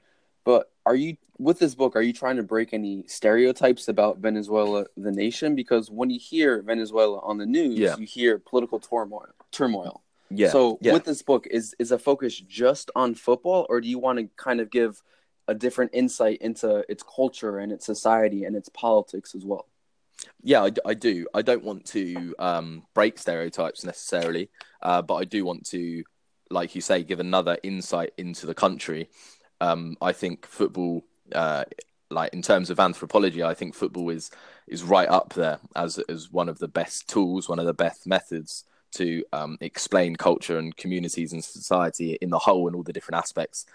[0.44, 4.86] But are you, with this book, are you trying to break any stereotypes about Venezuela,
[4.96, 5.56] the nation?
[5.56, 7.96] Because when you hear Venezuela on the news, Yeah.
[7.96, 9.26] you hear political turmoil.
[9.50, 10.02] Turmoil.
[10.30, 10.50] Yeah.
[10.50, 10.92] So yeah.
[10.92, 14.28] with this book, is is a focus just on football, or do you want to
[14.36, 15.02] kind of give
[15.48, 19.66] a different insight into its culture and its society and its politics as well?
[20.42, 21.26] Yeah, I, I do.
[21.34, 24.50] I don't want to um, break stereotypes necessarily,
[24.82, 26.04] uh, but I do want to,
[26.50, 29.08] like you say, give another insight into the country.
[29.60, 31.64] Um, I think football, uh,
[32.10, 34.30] like in terms of anthropology, I think football is
[34.66, 38.06] is right up there as as one of the best tools, one of the best
[38.06, 42.92] methods to um, explain culture and communities and society in the whole and all the
[42.92, 43.66] different aspects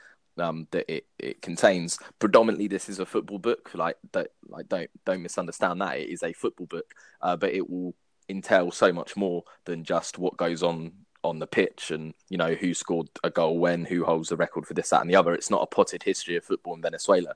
[0.42, 1.98] um, that it, it contains.
[2.20, 3.72] Predominantly, this is a football book.
[3.74, 7.70] Like, don't, like don't don't misunderstand that it is a football book, uh, but it
[7.70, 7.96] will
[8.30, 10.92] entail so much more than just what goes on
[11.24, 14.66] on the pitch and you know who scored a goal when, who holds the record
[14.66, 15.34] for this, that, and the other.
[15.34, 17.36] It's not a potted history of football in Venezuela.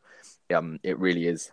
[0.54, 1.52] Um, it really is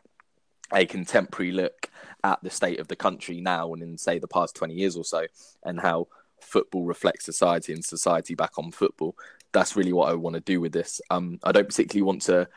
[0.72, 1.90] a contemporary look
[2.24, 5.04] at the state of the country now and in say the past 20 years or
[5.04, 5.26] so
[5.64, 6.08] and how
[6.40, 9.14] football reflects society and society back on football
[9.52, 11.00] that's really what i want to do with this.
[11.10, 12.48] Um, i don't particularly want to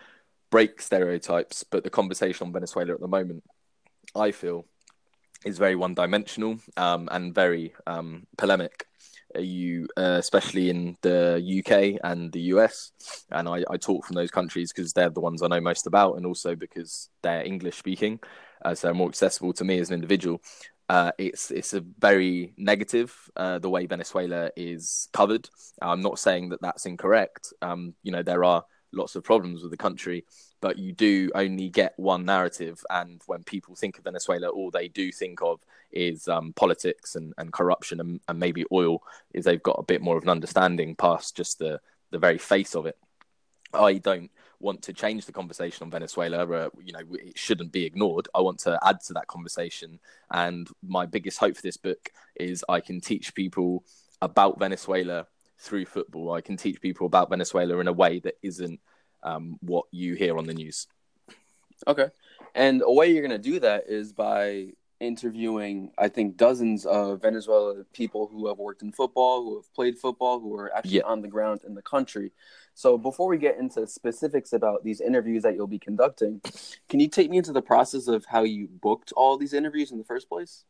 [0.51, 3.43] break stereotypes but the conversation on venezuela at the moment
[4.15, 4.65] i feel
[5.45, 8.87] is very one-dimensional um, and very um, polemic.
[9.35, 12.91] Uh, you uh, especially in the uk and the us
[13.31, 16.15] and i, I talk from those countries because they're the ones i know most about
[16.15, 18.19] and also because they're english speaking
[18.63, 20.41] uh, so they're more accessible to me as an individual
[20.87, 25.49] uh, it's it's a very negative uh, the way Venezuela is covered.
[25.81, 27.53] I'm not saying that that's incorrect.
[27.61, 30.25] Um, you know there are lots of problems with the country,
[30.61, 32.83] but you do only get one narrative.
[32.89, 35.59] And when people think of Venezuela, all they do think of
[35.91, 39.01] is um, politics and, and corruption and, and maybe oil.
[39.33, 41.79] Is they've got a bit more of an understanding past just the
[42.11, 42.97] the very face of it.
[43.73, 46.45] I don't want to change the conversation on Venezuela.
[46.45, 48.27] Uh, you know, it shouldn't be ignored.
[48.33, 49.99] I want to add to that conversation.
[50.31, 53.83] And my biggest hope for this book is I can teach people
[54.21, 55.27] about Venezuela
[55.59, 56.33] through football.
[56.33, 58.79] I can teach people about Venezuela in a way that isn't
[59.23, 60.87] um, what you hear on the news.
[61.87, 62.07] Okay.
[62.53, 67.21] And a way you're going to do that is by interviewing, I think, dozens of
[67.21, 71.03] Venezuela people who have worked in football, who have played football, who are actually Yeah.
[71.05, 72.31] on the ground in the country.
[72.73, 76.41] So before we get into specifics about these interviews that you'll be conducting,
[76.89, 79.97] can you take me into the process of how you booked all these interviews in
[79.97, 80.65] the first place?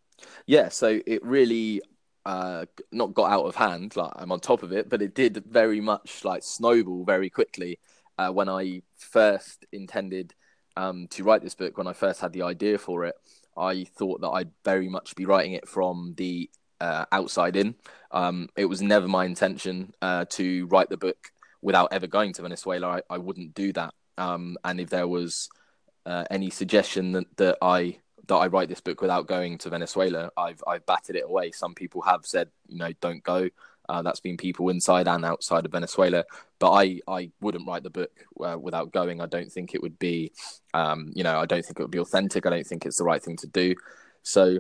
[0.46, 1.82] Yeah, so it really
[2.26, 3.96] uh, not got out of hand.
[3.96, 7.80] Like I'm on top of it, but it did very much like snowball very quickly.
[8.18, 10.34] Uh, when I first intended
[10.78, 13.16] um, to write this book, when I first had the idea for it,
[13.58, 16.50] I thought that I'd very much be writing it from the
[16.82, 17.76] uh, outside in.
[18.12, 22.42] Um, it was never my intention uh, to write the book without ever going to
[22.42, 22.88] Venezuela.
[22.88, 23.94] I, I wouldn't do that.
[24.18, 25.50] Um, and if there was
[26.06, 30.32] uh, any suggestion that, that I that I write this book without going to Venezuela,
[30.38, 31.52] I've I've batted it away.
[31.52, 33.50] Some people have said, you know, don't go.
[33.88, 36.24] Uh, that's been people inside and outside of Venezuela.
[36.60, 38.12] But I, I wouldn't write the book
[38.44, 39.22] uh, without going.
[39.22, 40.32] I don't think it would be,
[40.74, 42.46] um, you know, I don't think it would be authentic.
[42.46, 43.76] I don't think it's the right thing to do.
[44.24, 44.60] So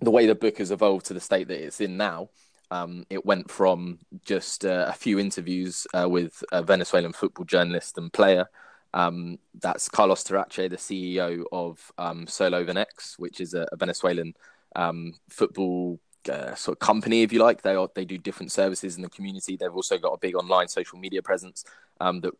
[0.00, 2.30] the way the book has evolved to the state that it's in now,
[2.70, 7.98] um, it went from just uh, a few interviews uh, with a Venezuelan football journalist
[7.98, 8.46] and player.
[8.94, 14.34] Um, that's Carlos Tarache, the CEO of um, Solo Venex, which is a, a Venezuelan
[14.76, 17.62] um, football uh, sort of company, if you like.
[17.62, 19.56] They are, they do different services in the community.
[19.56, 21.64] They've also got a big online social media presence
[22.00, 22.32] um, that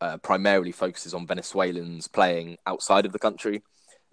[0.00, 3.62] uh, primarily focuses on Venezuelans playing outside of the country.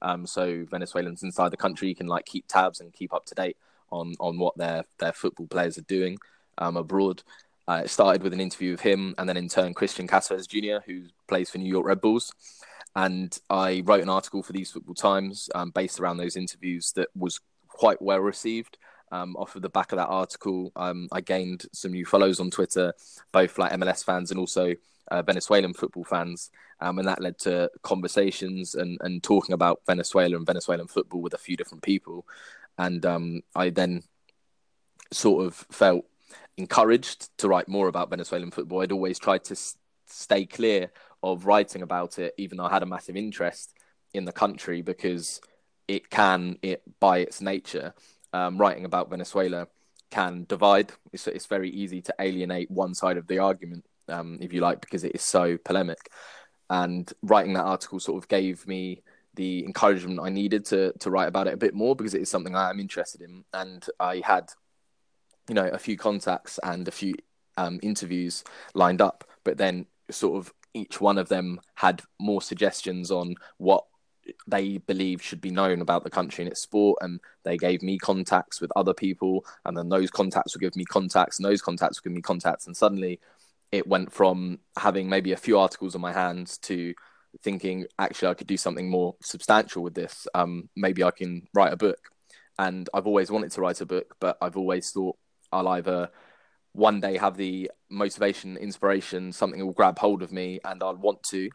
[0.02, 3.58] Um, so Venezuelans inside the country can like keep tabs and keep up to date
[3.90, 6.18] on on what their their football players are doing
[6.58, 7.24] um, abroad.
[7.68, 10.84] Uh, it started with an interview with him, and then in turn Cristian Casseres Jr.,
[10.86, 12.34] who plays for New York Red Bulls.
[12.96, 17.08] And I wrote an article for These Football Times um, based around those interviews that
[17.16, 18.78] was quite well received.
[19.14, 22.50] Um, off of the back of that article, um, I gained some new follows on
[22.50, 22.94] Twitter,
[23.32, 24.74] both like MLS fans and also
[25.12, 26.50] uh, Venezuelan football fans,
[26.82, 31.36] um, and that led to conversations and, and talking about Venezuela and Venezuelan football with
[31.36, 32.26] a few different people.
[32.80, 34.02] And um, I then
[35.12, 36.06] sort of felt
[36.58, 38.82] encouraged to write more about Venezuelan football.
[38.82, 42.84] I'd always tried to s- stay clear of writing about it, even though I had
[42.84, 43.74] a massive interest
[44.12, 45.40] in the country, because
[45.88, 47.94] it can, it by its nature,
[48.34, 49.68] um, writing about Venezuela
[50.12, 50.92] can divide.
[51.12, 54.82] It's, it's very easy to alienate one side of the argument, um, if you like,
[54.82, 56.10] because it is so polemic.
[56.70, 59.02] And writing that article sort of gave me
[59.36, 62.30] the encouragement I needed to to write about it a bit more because it is
[62.30, 63.44] something I am interested in.
[63.54, 64.52] And I had
[65.48, 67.14] you know, a few contacts and a few
[67.58, 68.44] um, interviews
[68.74, 73.86] lined up, but then sort of each one of them had more suggestions on what
[74.48, 77.98] they believe should be known about the country and its sport and they gave me
[77.98, 82.00] contacts with other people and then those contacts would give me contacts and those contacts
[82.00, 83.20] would give me contacts and suddenly
[83.72, 86.94] it went from having maybe a few articles on my hands to
[87.42, 91.74] thinking actually I could do something more substantial with this um, maybe I can write
[91.74, 92.00] a book
[92.58, 95.18] and I've always wanted to write a book but I've always thought
[95.52, 96.10] I'll either
[96.74, 101.24] one day have the motivation, inspiration, something will grab hold of me and I'll want
[101.24, 101.50] to.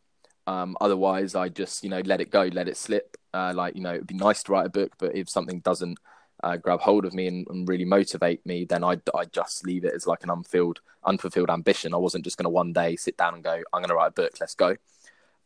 [0.48, 3.18] Um, otherwise, I just, you know, let it go, let it slip.
[3.34, 5.98] Uh, like, you know, it'd be nice to write a book, but if something doesn't
[6.42, 9.84] uh, grab hold of me and, and, really motivate me, then I I just leave
[9.84, 11.92] it as like an unfulfilled, unfulfilled ambition.
[11.92, 14.08] I wasn't just going to one day sit down and go, I'm going to write
[14.08, 14.76] a book, let's go.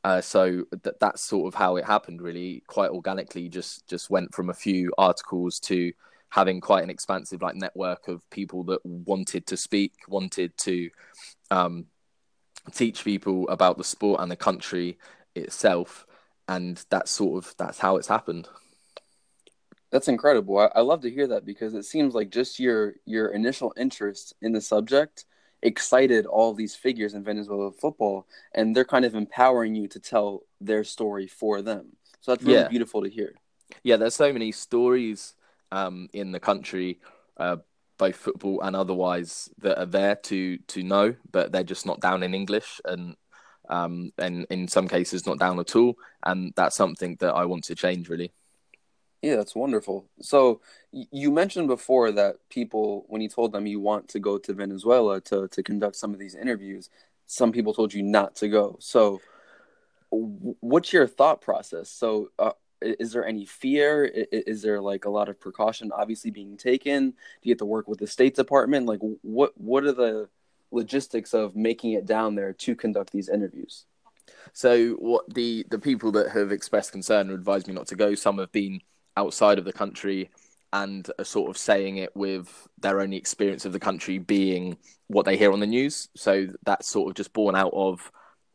[0.04, 3.48] Uh, so th- that's sort of how it happened, really, quite organically.
[3.48, 5.92] Just just went from a few articles to
[6.28, 10.90] having quite an expansive like network of people that wanted to speak, wanted to
[11.50, 11.86] um,
[12.70, 14.98] teach people about the sport and the country
[15.34, 16.06] itself,
[16.48, 18.48] and that's sort of that's how it's happened.
[19.90, 20.58] That's incredible.
[20.58, 24.34] I, I love to hear that because it seems like just your your initial interest
[24.40, 25.24] in the subject
[25.62, 30.42] excited all these figures in Venezuela football, and they're kind of empowering you to tell
[30.60, 31.96] their story for them.
[32.20, 32.68] So that's really yeah.
[32.68, 33.34] beautiful to hear.
[33.82, 35.34] Yeah, there's so many stories
[35.70, 37.00] um, in the country,
[37.36, 37.58] uh,
[38.04, 39.30] both football and otherwise,
[39.64, 40.38] that are there to
[40.72, 43.16] to know, but they're just not down in English, and
[43.68, 45.94] um, and in some cases not down at all.
[46.28, 48.30] And that's something that I want to change, really.
[49.22, 49.96] Yeah, that's wonderful.
[50.20, 50.60] So
[50.90, 55.20] you mentioned before that people, when you told them you want to go to Venezuela
[55.28, 56.90] to to conduct some of these interviews,
[57.26, 58.64] some people told you not to go.
[58.80, 59.20] So
[60.10, 61.88] what's your thought process?
[61.88, 64.04] So uh, is there any fear?
[64.04, 67.10] Is there like a lot of precaution obviously being taken?
[67.10, 68.86] Do you have to work with the state department?
[68.86, 70.28] Like what what are the
[70.70, 73.84] logistics of making it down there to conduct these interviews?
[74.52, 78.14] So what the the people that have expressed concern or advised me not to go
[78.14, 78.80] some have been
[79.16, 80.30] outside of the country
[80.72, 85.26] and are sort of saying it with their only experience of the country being what
[85.26, 86.08] they hear on the news.
[86.16, 88.10] So that's sort of just born out of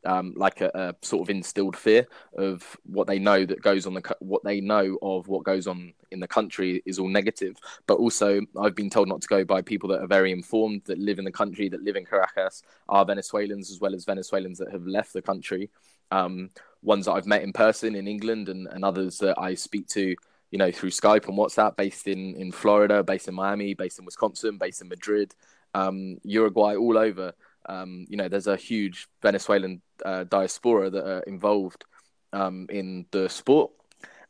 [0.06, 2.08] um, like a, a, sort of instilled fear
[2.38, 5.94] of what they know that goes on the what they know of what goes on
[6.12, 7.58] in the country is all negative.
[7.88, 11.00] But also, I've been told not to go by people that are very informed, that
[11.00, 14.72] live in the country, that live in Caracas, are Venezuelans as well as Venezuelans that
[14.72, 15.70] have left the country.
[16.12, 16.50] Um,
[16.82, 20.16] ones that I've met in person in England, and, and others that I speak to,
[20.52, 24.06] you know, through Skype and WhatsApp, based in in Florida, based in Miami, based in
[24.06, 25.36] Wisconsin, based in Madrid,
[25.74, 27.34] um, Uruguay, all over.
[27.68, 31.86] Um, you know, there's a huge Venezuelan uh, diaspora that are involved
[32.34, 33.72] um, in the sport,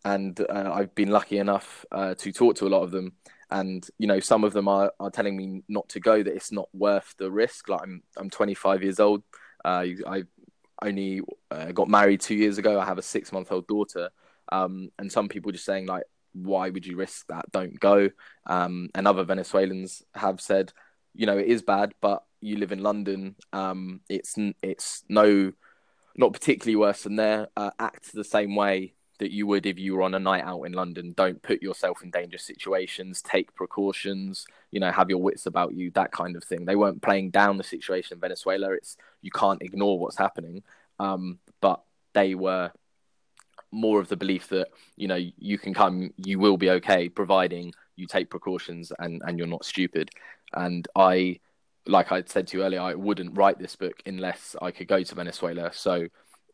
[0.05, 3.13] and uh, I've been lucky enough uh, to talk to a lot of them.
[3.49, 6.51] And you know, some of them are, are telling me not to go; that it's
[6.51, 7.69] not worth the risk.
[7.69, 9.23] Like I'm, I'm 25 years old.
[9.63, 10.23] Uh, I
[10.81, 12.79] only uh, got married two years ago.
[12.79, 14.09] I have a six month old daughter,
[14.51, 17.51] um, and some people just saying like, "Why would you risk that?
[17.51, 18.09] Don't go."
[18.45, 20.73] Um, and other Venezuelans have said,
[21.17, 25.51] you know, it is bad, but you live in London, um, it's it's no,
[26.15, 27.47] not particularly worse than there.
[27.55, 30.63] Uh, act the same way that you would if you were on a night out
[30.63, 31.13] in London.
[31.17, 33.21] Don't put yourself in dangerous situations.
[33.21, 34.45] Take precautions.
[34.71, 35.91] You know, have your wits about you.
[35.91, 36.65] That kind of thing.
[36.65, 38.73] They weren't playing down the situation in Venezuela.
[38.73, 40.63] It's you can't ignore what's happening.
[40.99, 41.81] Um, but
[42.13, 42.71] they were
[43.71, 47.73] more of the belief that you know you can come, you will be okay, providing
[47.95, 50.09] you take precautions and and you're not stupid.
[50.53, 51.39] And I
[51.87, 55.01] like I said to you earlier, I wouldn't write this book unless I could go
[55.03, 55.71] to Venezuela.
[55.73, 56.07] So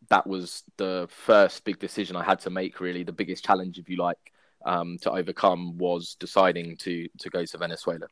[0.10, 2.80] that was the first big decision I had to make.
[2.80, 4.18] Really, the biggest challenge, if you like,
[4.66, 8.08] um, to overcome was deciding to to go to Venezuela.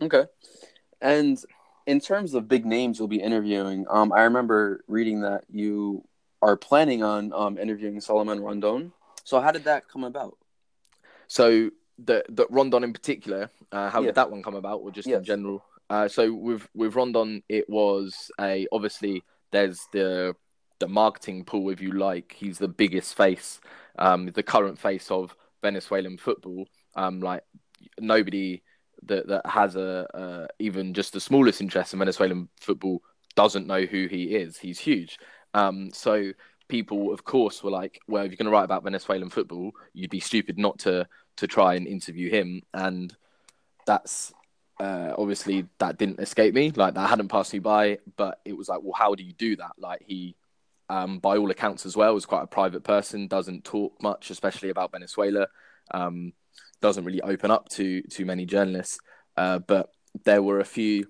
[0.00, 0.24] Okay,
[1.00, 1.38] and
[1.86, 6.04] in terms of big names you'll be interviewing, um, I remember reading that you
[6.40, 8.92] are planning on um, interviewing Salomon Rondon.
[9.24, 10.36] So how did that come about?
[11.26, 14.06] So the the Rondon in particular, uh, how yeah.
[14.06, 15.18] did that one come about, or just yes.
[15.18, 15.64] in general?
[15.92, 20.34] Uh, so with with Rondon, it was a obviously there's the
[20.78, 22.34] the marketing pool, if you like.
[22.34, 23.60] He's the biggest face,
[23.98, 26.66] um, the current face of Venezuelan football.
[26.96, 27.42] Um, like
[28.00, 28.62] nobody
[29.02, 33.02] that that has a, a even just the smallest interest in Venezuelan football
[33.36, 34.56] doesn't know who he is.
[34.56, 35.18] He's huge.
[35.52, 36.32] Um, so
[36.68, 40.08] people, of course, were like, "Well, if you're going to write about Venezuelan football, you'd
[40.08, 43.14] be stupid not to to try and interview him." And
[43.84, 44.32] that's
[44.80, 46.70] uh, obviously that didn't escape me.
[46.70, 49.56] Like that hadn't passed me by, but it was like, well, how do you do
[49.56, 49.72] that?
[49.78, 50.36] Like he,
[50.88, 53.28] um, by all accounts as well, is quite a private person.
[53.28, 55.48] Doesn't talk much, especially about Venezuela.
[55.90, 56.32] Um,
[56.80, 58.98] doesn't really open up to too many journalists.
[59.36, 59.90] uh, but
[60.24, 61.06] there were a few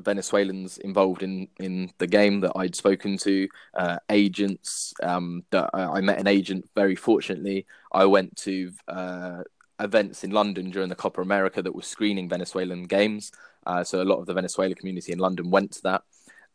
[0.00, 4.94] Venezuelans involved in in the game that I'd spoken to, uh, agents.
[5.02, 6.68] Um, that I, I, met an agent.
[6.74, 9.42] Very fortunately, I went to uh,
[9.80, 13.32] events in London during the Copa America that was screening Venezuelan games.
[13.66, 16.02] Uh, so a lot of the Venezuela community in London went to that,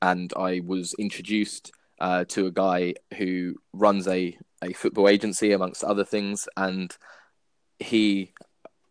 [0.02, 5.84] and I was introduced uh, to a guy who runs a a football agency amongst
[5.84, 6.96] other things, and
[7.80, 8.34] he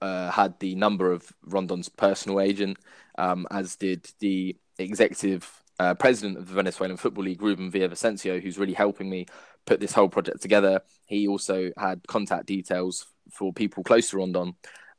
[0.01, 2.79] uh, had the number of Rondon's personal agent,
[3.19, 8.59] um, as did the executive uh, president of the Venezuelan Football League, Ruben Villavicencio, who's
[8.59, 9.27] really helping me
[9.67, 10.81] put this whole project together.
[11.07, 14.55] He also had contact details for people close to Rondon,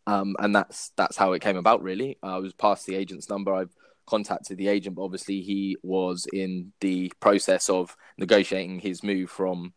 [0.05, 1.83] um, and that's that's how it came about.
[1.83, 3.53] Really, I was passed the agent's number.
[3.53, 3.75] I've
[4.07, 9.73] contacted the agent, but obviously he was in the process of negotiating his move from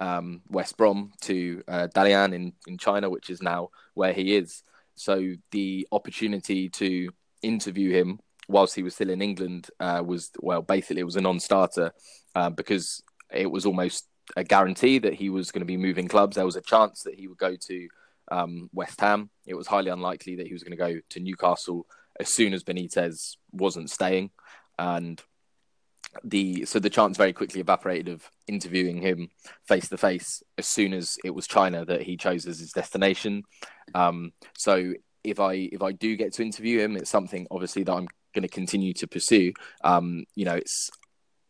[0.00, 4.62] um, West Brom to uh, Dalian in, in China, which is now where he is.
[4.96, 7.10] So the opportunity to
[7.42, 8.18] interview him
[8.48, 11.92] whilst he was still in England uh, was, well, basically it was a non-starter
[12.34, 16.36] uh, because it was almost a guarantee that he was going to be moving clubs.
[16.36, 17.88] There was a chance that he would go to
[18.30, 19.30] um, West Ham.
[19.46, 21.86] It was highly unlikely that he was going to go to Newcastle
[22.18, 24.30] as soon as Benitez wasn't staying.
[24.78, 25.20] And
[26.24, 29.28] the so the chance very quickly evaporated of interviewing him
[29.68, 33.44] face to face as soon as it was China that he chose as his destination.
[33.94, 37.92] Um, so if I if I do get to interview him, it's something obviously that
[37.92, 39.52] I'm going to continue to pursue.
[39.84, 40.90] Um, you know, it's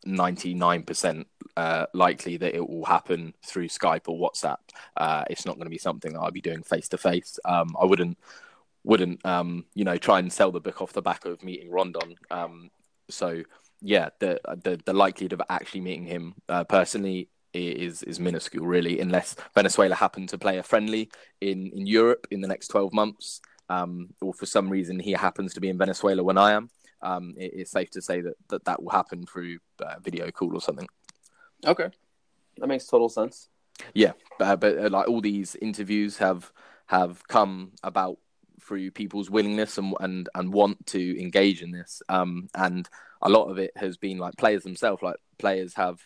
[0.07, 1.25] 99%
[1.57, 4.59] uh, likely that it will happen through Skype or WhatsApp.
[4.97, 7.39] Uh, it's not going to be something that I'll be doing face to face.
[7.45, 8.19] I wouldn't
[8.85, 12.15] wouldn't um, you know try and sell the book off the back of meeting Rondon.
[12.31, 12.71] Um,
[13.09, 13.43] so
[13.81, 19.01] yeah, the the the likelihood of actually meeting him uh, personally is is minuscule, really,
[19.01, 23.41] unless Venezuela happen to play a friendly in in Europe in the next twelve months,
[23.69, 26.71] um, or for some reason he happens to be in Venezuela when I am.
[27.03, 30.55] Um, it, it's safe to say that that, that will happen through uh, video call
[30.55, 30.89] or something.
[31.67, 31.91] Okay,
[32.59, 33.49] that makes total sense.
[33.95, 36.53] Yeah, but, but uh, like all these interviews have
[36.87, 38.19] have come about
[38.61, 42.03] through people's willingness and and and want to engage in this.
[42.09, 42.89] Um, and
[43.23, 45.03] a lot of it has been like players themselves.
[45.03, 46.01] Like players have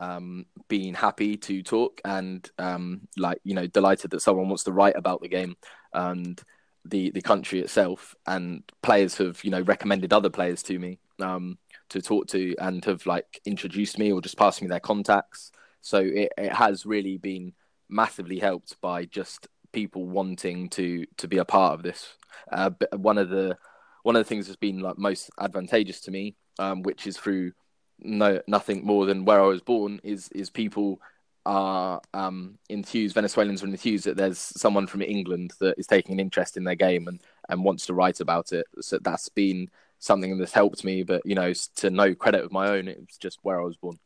[0.00, 4.72] um, been happy to talk and um, like you know delighted that someone wants to
[4.72, 5.56] write about the game
[5.92, 6.40] and
[6.84, 8.14] the the country itself.
[8.26, 11.58] And players have you know recommended other players to me um,
[11.90, 15.52] to talk to and have like introduced me or just passed me their contacts.
[15.80, 17.52] So it, it has really been
[17.88, 22.14] massively helped by just people wanting to to be a part of this.
[22.50, 23.56] Uh, one of the
[24.02, 27.52] one of the things that's been like most advantageous to me, um, which is through
[27.98, 31.00] no nothing more than where I was born, is is people
[31.44, 33.14] are um, enthused.
[33.14, 36.74] Venezuelans are enthused that there's someone from England that is taking an interest in their
[36.74, 38.66] game and and wants to write about it.
[38.80, 41.02] So that's been something that's helped me.
[41.02, 43.76] But you know, to no credit of my own, it was just where I was
[43.76, 43.98] born.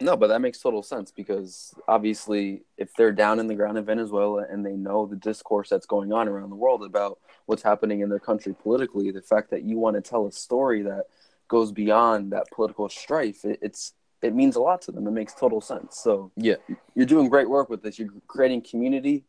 [0.00, 3.84] No, but that makes total sense because obviously, if they're down in the ground in
[3.84, 8.00] Venezuela and they know the discourse that's going on around the world about what's happening
[8.00, 11.04] in their country politically, the fact that you want to tell a story that
[11.46, 15.06] goes beyond that political strife, it, it's it means a lot to them.
[15.06, 15.98] It makes total sense.
[15.98, 16.56] So yeah,
[16.94, 17.98] you're doing great work with this.
[17.98, 19.24] You're creating community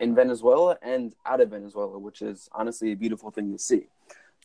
[0.00, 3.86] in Venezuela and out of Venezuela, which is honestly a beautiful thing to see.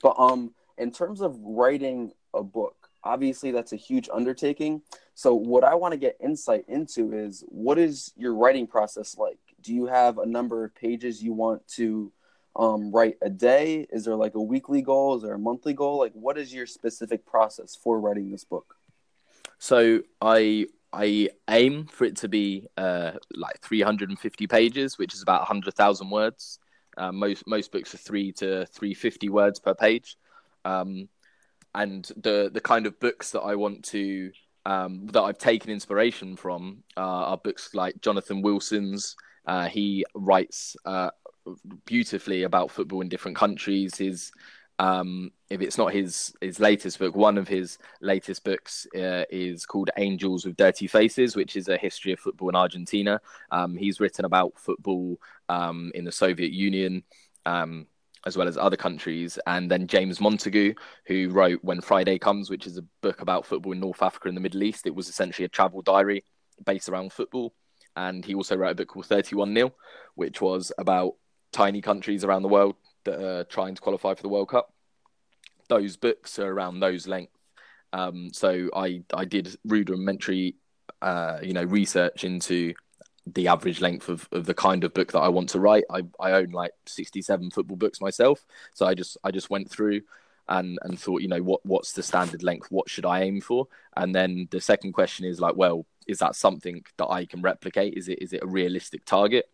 [0.02, 4.82] But um, in terms of writing a book obviously that's a huge undertaking.
[5.16, 9.40] So what i want to get insight into is what is your writing process like?
[9.62, 12.12] Do you have a number of pages you want to
[12.56, 13.88] um, write a day?
[13.92, 15.16] Is there like a weekly goal?
[15.16, 16.00] Is there a monthly goal?
[16.00, 18.76] Like what is your specific process for writing this book?
[19.60, 25.42] So i i aim for it to be uh, like 350 pages which is about
[25.42, 26.60] 100000 words
[27.02, 30.16] uh, most most books are 3 to 350 words per page
[30.66, 31.10] um,
[31.74, 34.32] and the the kind of books that I want to
[34.66, 39.16] um, that I've taken inspiration from uh, are books like Jonathan Wilson's.
[39.46, 41.10] Uh, he writes uh,
[41.86, 43.98] beautifully about football in different countries.
[43.98, 44.32] His
[44.80, 49.66] um, if it's not his his latest book, one of his latest books uh, is
[49.66, 53.22] called Angels with Dirty Faces, which is a history of football in Argentina.
[53.52, 55.20] Um, he's written about football
[55.50, 57.04] um, in the Soviet Union.
[57.46, 57.88] Um,
[58.26, 59.40] as well as other countries.
[59.48, 63.72] And then James Montague, who wrote When Friday Comes, which is a book about football
[63.72, 64.86] in North Africa and the Middle East.
[64.86, 66.24] It was essentially a travel diary
[66.64, 67.56] based around football.
[67.96, 69.74] And he also wrote a book called 31 Nil,
[70.14, 71.16] which was about
[71.52, 72.76] tiny countries around the world
[73.06, 74.74] that are trying to qualify for the World Cup.
[75.68, 77.38] Those books are around those length.
[77.94, 80.56] Um, so I, I did rudimentary,
[81.02, 82.74] uh, you know, research into
[83.28, 85.84] the average length of, of the kind of book that I want to write.
[85.90, 88.46] I, I own like 67 football books myself.
[88.74, 90.02] So I just I just went through
[90.48, 92.72] and and thought, you know, what what's the standard length?
[92.72, 93.68] What should I aim for?
[93.96, 97.96] And then the second question is like, well, is that something that I can replicate?
[97.96, 99.50] Is it is it a realistic target?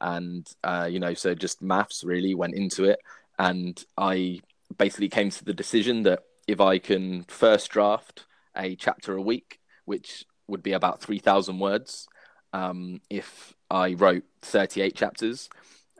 [0.00, 3.00] And uh, you know, so just maths really went into it,
[3.38, 4.40] and I
[4.76, 8.26] basically came to the decision that if I can first draft
[8.56, 12.08] a chapter a week, which would be about three thousand words,
[12.52, 15.48] um, if I wrote thirty eight chapters,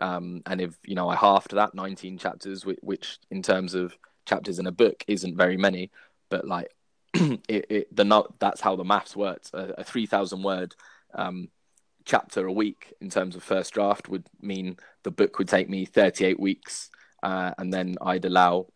[0.01, 3.97] um, and if you know I halved that nineteen chapters, which, which in terms of
[4.27, 5.91] chapters in a book isn't very many,
[6.29, 6.75] but like
[7.15, 9.51] it, it the that's how the maths works.
[9.53, 10.75] A, a three thousand word
[11.15, 11.49] um,
[12.05, 15.85] chapter a week in terms of first draft would mean the book would take me
[15.85, 16.91] thirty eight weeks,
[17.23, 18.67] uh, and then I'd allow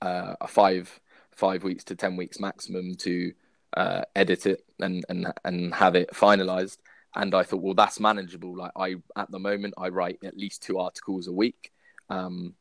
[0.00, 1.00] uh, a five
[1.32, 3.32] five weeks to ten weeks maximum to
[3.76, 6.78] uh, edit it and and and have it finalized.
[7.14, 8.56] And I thought, well, that's manageable.
[8.56, 11.72] Like I, at the moment, I write at least two articles a week.
[12.10, 12.54] Um,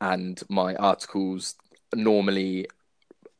[0.00, 1.56] and my articles
[1.94, 2.66] normally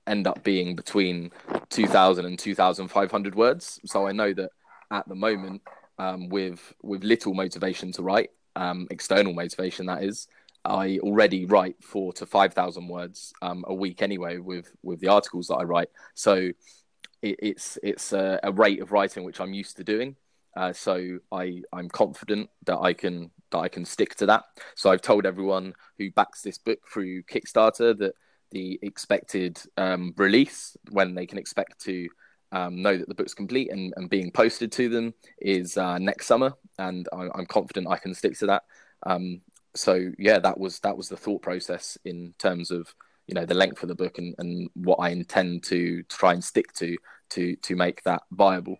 [0.07, 1.31] end up being between
[1.71, 4.51] 2000 and 2500 words so i know that
[4.91, 5.61] at the moment
[5.99, 10.29] um, with with little motivation to write um, external motivation that is.
[10.65, 15.47] I already write four to 5000 words um, a week anyway with with the articles
[15.49, 15.89] that i write.
[16.15, 16.35] So
[17.23, 20.17] it, it's it's a, a, rate of writing which i'm used to doing.
[20.57, 24.45] Uh, so i i'm confident that i can that I can stick to that.
[24.75, 28.15] So I've told everyone who backs this book through Kickstarter that
[28.51, 32.09] the expected um, release, when they can expect to
[32.53, 36.27] um, know that the book's complete and, and being posted to them, is uh, next
[36.27, 38.63] summer, and I, am confident I can stick to that.
[39.05, 39.43] Um,
[39.75, 42.95] so yeah, that was that was the thought process in terms of
[43.27, 46.43] you know the length of the book and, and what I intend to try and
[46.43, 46.97] stick to
[47.31, 48.79] to to make that viable.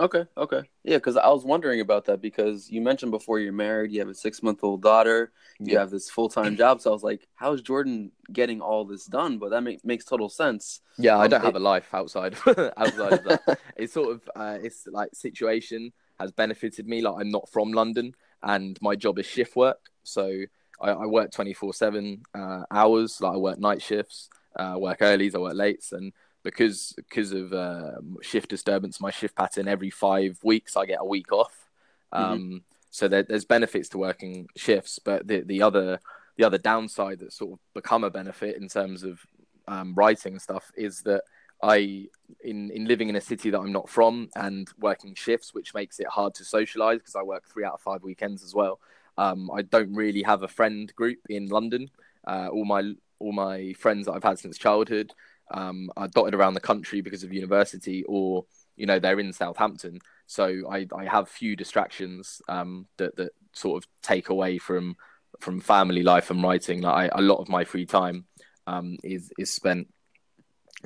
[0.00, 0.62] Okay, okay.
[0.84, 4.08] Yeah, because I was wondering about that because you mentioned before you're married, you have
[4.08, 5.80] a six month old daughter, you yeah.
[5.80, 6.80] have this full time job.
[6.80, 9.38] So I was like, how is Jordan getting all this done?
[9.38, 10.80] But that make, makes total sense.
[10.96, 11.44] Yeah, I um, don't it...
[11.44, 13.58] have a life outside outside of that.
[13.76, 17.02] It's sort of uh, it's like situation has benefited me.
[17.02, 20.44] Like I'm not from London, and my job is shift work, so
[20.80, 23.20] I, I work twenty four seven uh, hours.
[23.20, 26.12] Like I work night shifts, uh, work earlys, I work lates, and
[26.42, 31.04] because because of uh, shift disturbance, my shift pattern every five weeks I get a
[31.04, 31.68] week off.
[32.12, 32.24] Mm-hmm.
[32.24, 32.56] Um, mm-hmm.
[32.90, 36.00] So there, there's benefits to working shifts, but the the other
[36.36, 39.20] the other downside that's sort of become a benefit in terms of
[39.68, 41.22] um, writing stuff is that
[41.62, 42.08] I
[42.42, 46.00] in in living in a city that I'm not from and working shifts, which makes
[46.00, 48.80] it hard to socialize because I work three out of five weekends as well.
[49.16, 51.90] Um, I don't really have a friend group in London.
[52.26, 55.12] Uh, all my all my friends that I've had since childhood
[55.52, 58.44] um, are dotted around the country because of university, or
[58.76, 59.98] you know they're in Southampton.
[60.26, 64.96] So I, I have few distractions um, that that sort of take away from
[65.40, 66.80] from family life and writing.
[66.80, 68.24] Like I, a lot of my free time
[68.66, 69.88] um, is is spent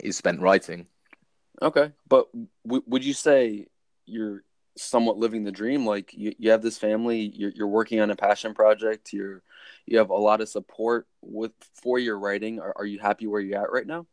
[0.03, 0.87] is spent writing.
[1.63, 2.27] Okay, but
[2.65, 3.67] w- would you say
[4.05, 4.43] you're
[4.77, 5.87] somewhat living the dream?
[5.87, 9.43] Like you, you have this family, you're, you're working on a passion project, you're
[9.87, 11.53] you have a lot of support with
[11.83, 12.61] for your writing.
[12.61, 14.07] Are, are you happy where you're at right now?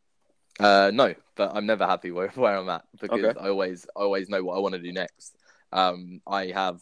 [0.60, 3.38] Uh, no, but I'm never happy where, where I'm at because okay.
[3.38, 5.36] I always I always know what I want to do next.
[5.72, 6.80] Um, I have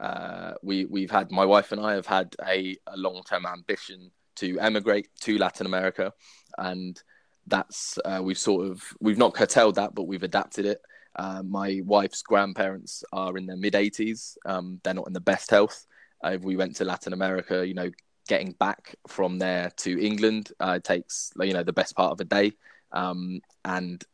[0.00, 4.10] uh, we we've had my wife and I have had a, a long term ambition
[4.36, 6.12] to emigrate to Latin America,
[6.58, 7.00] and
[7.46, 10.80] that's uh, we've sort of we've not curtailed that, but we've adapted it.
[11.14, 14.36] Uh, my wife's grandparents are in their mid 80s.
[14.44, 15.86] Um, they're not in the best health.
[16.22, 17.90] Uh, if we went to Latin America, you know,
[18.28, 22.24] getting back from there to England uh, takes you know the best part of a
[22.24, 22.52] day
[22.92, 24.04] um, and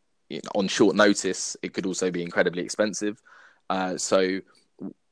[0.54, 3.20] on short notice, it could also be incredibly expensive.
[3.68, 4.40] Uh, so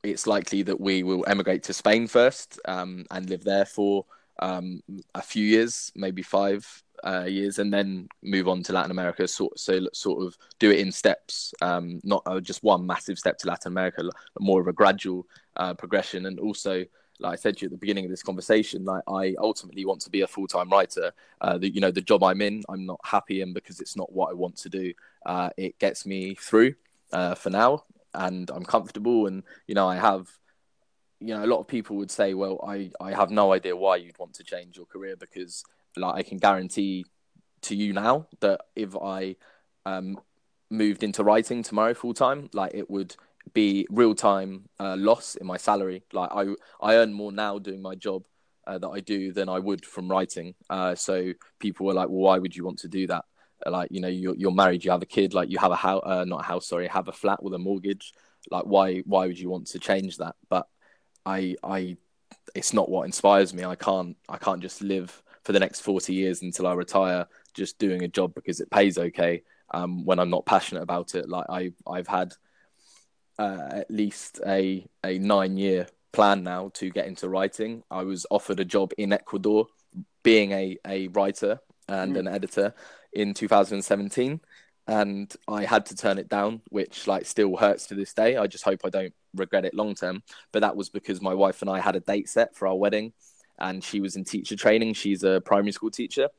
[0.03, 4.05] it's likely that we will emigrate to Spain first um, and live there for
[4.39, 4.81] um,
[5.13, 6.65] a few years, maybe five
[7.03, 9.27] uh, years, and then move on to Latin America.
[9.27, 13.37] So, so sort of do it in steps, um, not uh, just one massive step
[13.39, 14.03] to Latin America,
[14.39, 16.85] more of a gradual uh, progression, and also
[17.21, 20.01] like I said to you at the beginning of this conversation, like I ultimately want
[20.01, 21.11] to be a full time writer.
[21.39, 24.11] Uh, the, you know, the job I'm in, I'm not happy in because it's not
[24.11, 24.93] what I want to do.
[25.25, 26.73] Uh, it gets me through
[27.13, 29.27] uh, for now, and I'm comfortable.
[29.27, 30.27] And you know, I have,
[31.19, 33.97] you know, a lot of people would say, well, I I have no idea why
[33.97, 35.63] you'd want to change your career because,
[35.95, 37.05] like, I can guarantee
[37.61, 39.35] to you now that if I
[39.85, 40.19] um,
[40.71, 43.15] moved into writing tomorrow full time, like it would
[43.53, 46.03] be real time uh, loss in my salary.
[46.13, 48.23] Like I I earn more now doing my job
[48.67, 50.55] uh, that I do than I would from writing.
[50.69, 53.25] Uh, so people were like, well, why would you want to do that?
[53.69, 56.01] like you know you're you're married, you have a kid, like you have a house,
[56.05, 58.13] uh, not a house, sorry, have a flat with a mortgage.
[58.49, 60.35] Like why why would you want to change that?
[60.49, 60.67] But
[61.25, 61.97] I I
[62.55, 63.63] it's not what inspires me.
[63.63, 67.77] I can't I can't just live for the next 40 years until I retire just
[67.79, 71.29] doing a job because it pays okay um, when I'm not passionate about it.
[71.29, 72.33] Like I I've had
[73.39, 77.83] uh, at least a a nine year plan now to get into writing.
[77.89, 79.67] I was offered a job in Ecuador,
[80.23, 82.19] being a a writer and mm.
[82.19, 82.73] an editor
[83.13, 84.39] in 2017,
[84.87, 88.37] and I had to turn it down, which like still hurts to this day.
[88.37, 90.23] I just hope I don't regret it long term.
[90.51, 93.13] But that was because my wife and I had a date set for our wedding,
[93.59, 94.93] and she was in teacher training.
[94.93, 96.29] She's a primary school teacher,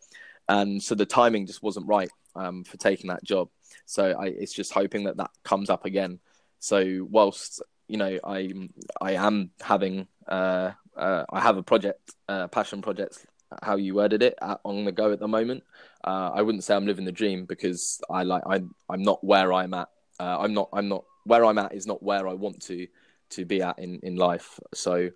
[0.48, 3.48] and so the timing just wasn't right um, for taking that job.
[3.86, 6.20] So I, it's just hoping that that comes up again.
[6.62, 8.52] So whilst you know I
[9.00, 13.26] I am having uh, uh, I have a project, uh, passion project,
[13.62, 15.64] how you worded it, on the go at the moment.
[16.04, 19.52] Uh, I wouldn't say I'm living the dream because I like I I'm not where
[19.52, 19.88] I'm at.
[20.20, 22.86] Uh, I'm not I'm not where I'm at is not where I want to
[23.30, 24.60] to be at in in life.
[24.72, 25.10] So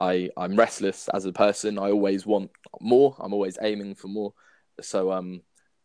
[0.00, 1.78] I I'm restless as a person.
[1.78, 3.16] I always want more.
[3.18, 4.34] I'm always aiming for more.
[4.82, 5.40] So um,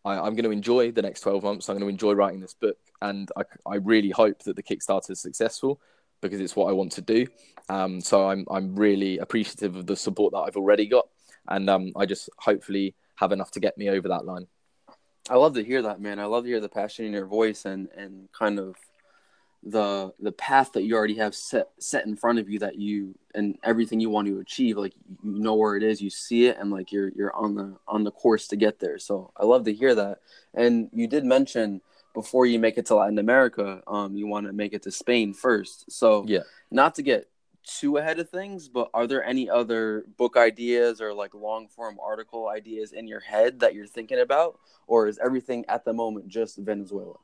[0.05, 1.67] I, am going to enjoy the next 12 months.
[1.67, 5.11] I'm going to enjoy writing this book, and I, I really hope that the Kickstarter
[5.11, 5.81] is successful
[6.21, 7.25] because it's what I want to do.
[7.69, 11.07] Um, so I'm I'm really appreciative of the support that I've already got,
[11.47, 14.47] and um, I just hopefully have enough to get me over that line.
[15.29, 16.19] I love to hear that, man.
[16.19, 18.75] I love to hear the passion in your voice and and kind of
[19.65, 23.15] the the path that you already have set set in front of you that you
[23.33, 24.93] and everything you want to achieve like
[25.23, 28.03] you know where it is you see it and like you're you're on the on
[28.03, 28.99] the course to get there.
[28.99, 30.19] So i love to hear that.
[30.53, 31.81] And you did mention
[32.13, 35.33] before you make it to latin america um you want to make it to spain
[35.33, 35.91] first.
[35.91, 36.43] So yeah.
[36.69, 37.27] not to get
[37.63, 41.97] too ahead of things but are there any other book ideas or like long form
[41.99, 44.59] article ideas in your head that you're thinking about?
[44.85, 47.15] Or is everything at the moment just venezuela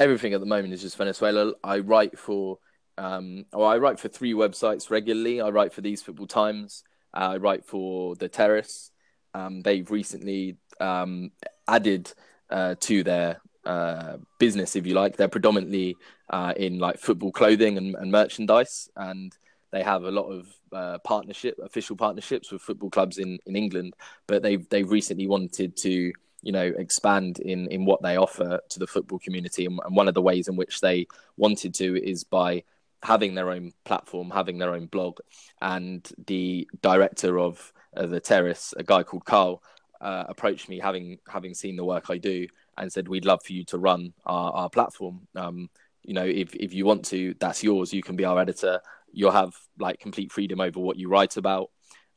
[0.00, 1.52] everything at the moment is just Venezuela.
[1.62, 2.58] I write for
[2.98, 5.40] um, or I write for three websites regularly.
[5.40, 6.82] I write for These Football Times.
[7.14, 8.90] Uh, I write for the Terrace.
[9.32, 11.30] Um, they've recently um,
[11.68, 12.12] added
[12.50, 15.16] uh, to their uh, business, if you like.
[15.16, 15.96] They're predominantly
[16.28, 19.34] uh, in like football clothing and, and, merchandise, and
[19.70, 23.94] they have a lot of uh, partnership, official partnerships with football clubs in, in England.
[24.26, 28.78] But they've they've recently wanted to you know expand in in what they offer to
[28.78, 29.66] the football community.
[29.66, 32.64] And, and one of the ways in which they wanted to is by
[33.02, 35.18] having their own platform having their own blog.
[35.60, 39.62] And the director of uh, the terrace a guy called carl
[40.00, 42.46] uh, approached me having having seen the work i do
[42.78, 45.26] and said we'd love for you to run our, our platform.
[45.36, 45.68] Um,
[46.02, 47.92] you know if, if you want to that's yours.
[47.92, 48.80] You can be our editor.
[49.12, 51.70] You'll have like complete freedom over what you write about.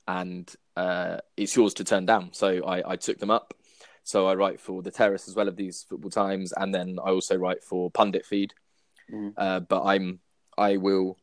[0.07, 2.33] And uh, it's yours to turn down.
[2.33, 3.53] So I, I took them up
[4.03, 7.09] so I write for the Terrace as well of These Football Times, and then I
[7.09, 8.53] also write for Pundit Feed.
[9.11, 9.33] Mm.
[9.37, 10.19] Uh, but I'm
[10.57, 11.17] I will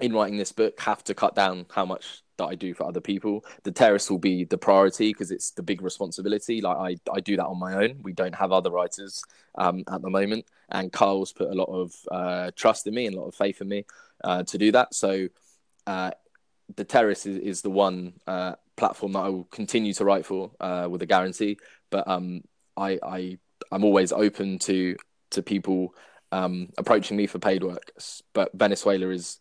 [0.00, 3.00] in writing this book have to cut down how much that I do for other
[3.00, 3.44] people.
[3.62, 6.60] The terrace will be the priority because it's the big responsibility.
[6.60, 7.98] Like I, I do that on my own.
[8.02, 9.22] We don't have other writers
[9.56, 13.14] um, at the moment, and Carl's put a lot of uh, trust in me and
[13.14, 13.84] a lot of faith in me
[14.24, 14.94] uh, to do that.
[14.94, 15.28] So
[15.86, 16.10] uh,
[16.76, 20.50] the terrace is, is the one uh, platform that I will continue to write for
[20.60, 21.58] uh, with a guarantee.
[21.92, 22.42] But um,
[22.76, 23.38] I, I
[23.70, 24.96] I'm always open to
[25.30, 25.94] to people
[26.32, 27.92] um, approaching me for paid work.
[28.32, 29.38] But Venezuela is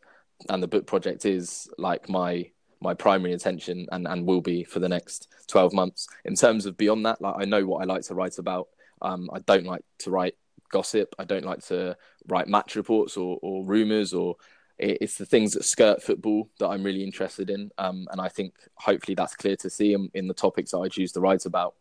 [0.50, 2.52] and the book project is like my
[2.84, 6.76] my primary attention and, and will be for the next 12 months in terms of
[6.78, 8.70] beyond that like i know what i like to write about
[9.04, 10.36] um, i don't like to write
[10.72, 11.96] gossip i don't like to
[12.28, 14.36] write match reports or, or rumors or
[14.82, 17.70] it's the things that skirt football that I'm really interested in.
[17.78, 20.88] Um, and I think hopefully that's clear to see in, in, the topics that I
[20.88, 21.76] choose to write about.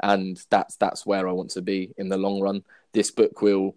[0.00, 2.64] And that's that's where I want to be in the long run.
[2.92, 3.76] This book will,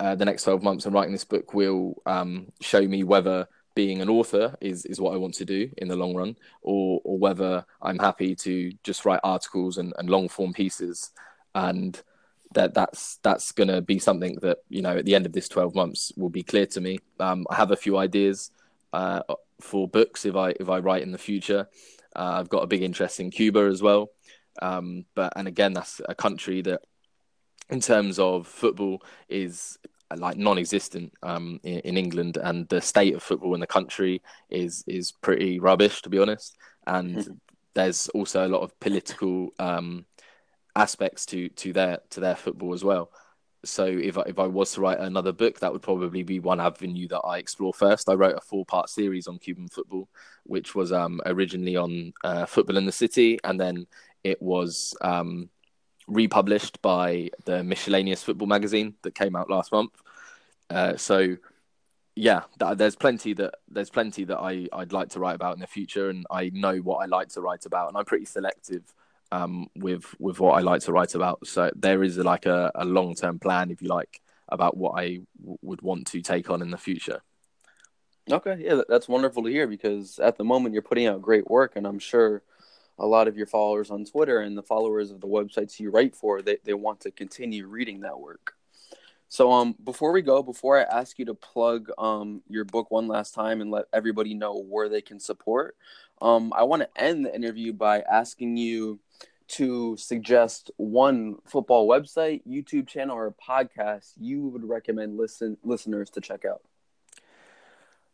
[0.00, 4.00] uh, the next 12 months, I'm writing this book will um, show me whether being
[4.02, 7.18] an author is, is what I want to do in the long run, or or
[7.18, 11.10] whether I'm happy to just write articles and, and long form pieces.
[11.54, 12.00] And
[12.54, 15.48] that that's that's going to be something that you know at the end of this
[15.48, 18.50] 12 months will be clear to me um, i have a few ideas
[18.92, 19.20] uh,
[19.60, 21.68] for books if i if i write in the future
[22.16, 24.10] uh, i've got a big interest in cuba as well
[24.62, 26.82] um, but and again that's a country that
[27.70, 29.78] in terms of football is
[30.16, 34.84] like non-existent um, in, in, England, and the state of football in the country is
[34.86, 36.56] is pretty rubbish, to be honest.
[36.86, 37.32] And mm-hmm.
[37.74, 40.06] there's also a lot of political um,
[40.74, 43.10] aspects to to their to their football as well.
[43.64, 46.60] So if I, if I was to write another book, that would probably be one
[46.60, 48.08] avenue that I explore first.
[48.08, 50.08] I wrote a four part series on Cuban football,
[50.44, 53.86] which was um, originally on uh, football in the city, and then
[54.24, 55.48] it was um,
[56.06, 59.92] republished by the Miscellaneous Football magazine that came out last month.
[60.70, 61.36] Uh, so
[62.14, 62.42] yeah,
[62.74, 66.10] there's plenty that there's plenty that I I'd like to write about in the future,
[66.10, 68.82] and I know what I like to write about, and I'm pretty selective
[69.30, 71.46] um, with with what I like to write about.
[71.46, 75.20] So there is like a, a long term plan, if you like, about what I
[75.40, 77.22] w- would want to take on in the future.
[78.30, 81.74] Okay, yeah, that's wonderful to hear because at the moment you're putting out great work,
[81.76, 82.42] and I'm sure
[82.98, 86.16] a lot of your followers on Twitter and the followers of the websites you write
[86.16, 88.54] for, they, they want to continue reading that work.
[89.28, 93.08] So um before we go, before I ask you to plug um your book one
[93.08, 95.76] last time and let everybody know where they can support,
[96.22, 99.00] um I want to end the interview by asking you
[99.48, 106.20] to suggest one football website, YouTube channel, or podcast you would recommend listen listeners to
[106.20, 106.62] check out.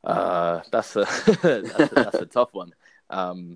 [0.03, 1.01] Uh, that's a
[1.43, 2.73] that's, a, that's a tough one.
[3.09, 3.55] Um,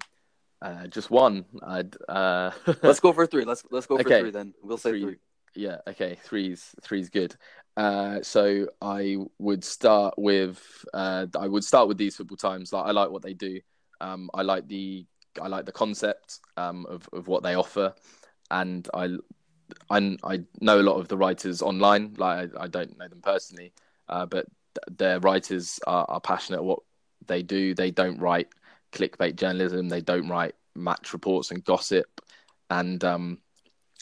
[0.63, 1.45] uh, just one.
[1.63, 1.97] I'd.
[2.09, 2.51] Uh...
[2.83, 3.45] let's go for three.
[3.45, 4.21] Let's let's go for okay.
[4.21, 4.55] three then.
[4.63, 5.03] We'll say three.
[5.03, 5.17] three.
[5.55, 5.79] Yeah.
[5.87, 6.17] Okay.
[6.23, 7.35] Three's three's good.
[7.77, 10.61] Uh, so I would start with
[10.93, 12.73] uh, I would start with These Football Times.
[12.73, 13.61] Like I like what they do.
[14.01, 15.07] Um, I like the
[15.41, 17.95] I like the concept um, of of what they offer,
[18.51, 19.17] and I
[19.91, 22.15] I, I know a lot of the writers online.
[22.17, 23.73] Like I, I don't know them personally,
[24.09, 24.47] uh, but
[24.91, 26.81] their writers are, are passionate at what
[27.27, 27.75] they do.
[27.75, 28.49] They don't write
[28.93, 29.89] clickbait journalism.
[29.89, 32.21] They don't write match reports and gossip.
[32.71, 33.39] And um,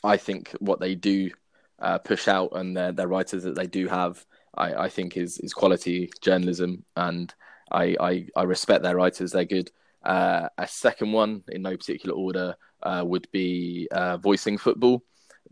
[0.05, 1.31] I think what they do
[1.79, 4.25] uh, push out and their, their writers that they do have,
[4.55, 7.33] I, I think is is quality journalism, and
[7.71, 9.33] I, I, I respect their writers.
[9.33, 9.71] They're good.
[10.03, 15.03] Uh, a second one, in no particular order, uh, would be uh, voicing football.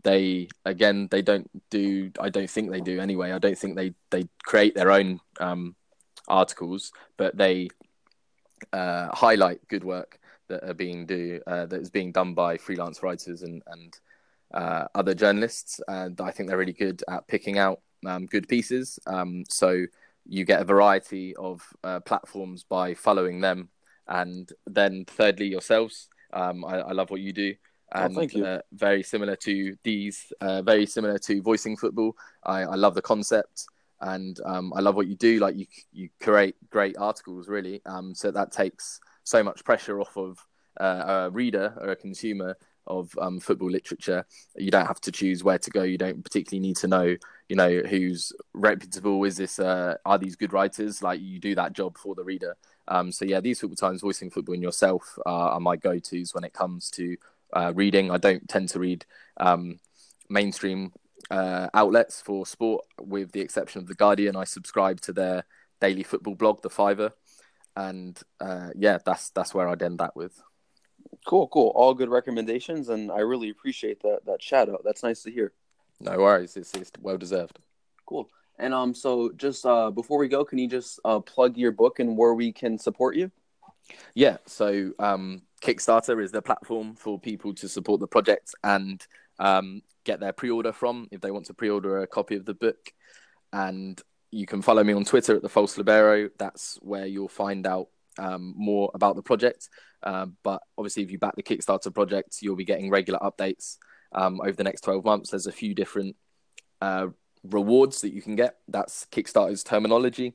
[0.03, 2.11] They again, they don't do.
[2.19, 3.31] I don't think they do anyway.
[3.31, 5.75] I don't think they they create their own um,
[6.27, 7.69] articles, but they
[8.73, 13.01] uh, highlight good work that are being do uh, that is being done by freelance
[13.03, 13.99] writers and and
[14.53, 18.99] uh, other journalists, and I think they're really good at picking out um, good pieces.
[19.07, 19.85] Um, so
[20.25, 23.69] you get a variety of uh, platforms by following them,
[24.07, 26.09] and then thirdly yourselves.
[26.33, 27.55] Um, I, I, love what you do.
[27.93, 28.45] Oh, and oh, you.
[28.45, 32.15] Uh, very similar to these, uh, very similar to voicing football.
[32.43, 33.65] I, I love the concept
[34.01, 35.39] and um, I love what you do.
[35.39, 37.81] Like you, you create great articles, really.
[37.85, 40.45] Um, so that takes so much pressure off of
[40.79, 44.25] uh, a reader or a consumer of um, football literature.
[44.55, 45.83] You don't have to choose where to go.
[45.83, 47.15] You don't particularly need to know,
[47.49, 49.23] you know, who's reputable.
[49.23, 49.59] Is this?
[49.59, 51.01] Uh, are these good writers?
[51.01, 52.55] Like you do that job for the reader.
[52.87, 56.43] Um, so yeah, These Football Times, voicing football in yourself, uh, are my go-to's when
[56.43, 57.17] it comes to
[57.53, 58.11] uh, reading.
[58.11, 59.05] I don't tend to read
[59.37, 59.79] um,
[60.29, 60.93] mainstream
[61.31, 64.35] uh, outlets for sport, with the exception of the Guardian.
[64.35, 65.45] I subscribe to their
[65.81, 67.11] daily football blog, the Fiver,
[67.75, 70.41] and uh, yeah, that's that's where I'd end that with.
[71.25, 71.71] Cool, cool.
[71.75, 74.81] All good recommendations, and I really appreciate that that shout out.
[74.83, 75.53] That's nice to hear.
[75.99, 76.57] No worries.
[76.57, 77.59] It's, it's well deserved.
[78.05, 78.29] Cool.
[78.57, 81.99] And um, so just uh, before we go, can you just uh, plug your book
[81.99, 83.31] and where we can support you?
[84.13, 84.37] Yeah.
[84.45, 89.05] So um, Kickstarter is the platform for people to support the project and
[89.39, 92.93] um, get their pre-order from if they want to pre-order a copy of the book.
[93.51, 94.01] And
[94.31, 96.29] you can follow me on Twitter at the False Libero.
[96.37, 97.87] That's where you'll find out
[98.17, 99.69] um, more about the project.
[100.03, 103.77] Uh, but obviously, if you back the Kickstarter project, you'll be getting regular updates
[104.13, 105.31] um, over the next 12 months.
[105.31, 106.15] There's a few different
[106.81, 107.07] uh,
[107.43, 108.57] rewards that you can get.
[108.67, 110.33] That's Kickstarter's terminology.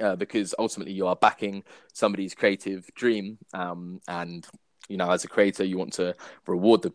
[0.00, 1.62] Uh, because ultimately you are backing
[1.92, 4.46] somebody's creative dream um, and
[4.88, 6.14] you know as a creator you want to
[6.46, 6.90] reward the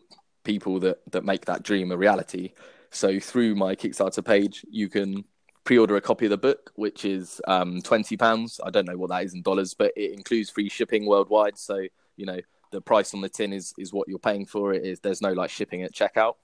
[0.48, 2.52] people that that make that dream a reality.
[2.90, 5.24] So through my Kickstarter page, you can
[5.64, 8.58] pre-order a copy of the book, which is um, twenty pounds.
[8.64, 11.58] I don't know what that is in dollars, but it includes free shipping worldwide.
[11.58, 11.76] So
[12.16, 12.40] you know
[12.72, 14.72] the price on the tin is is what you're paying for.
[14.72, 16.36] It is there's no like shipping at checkout.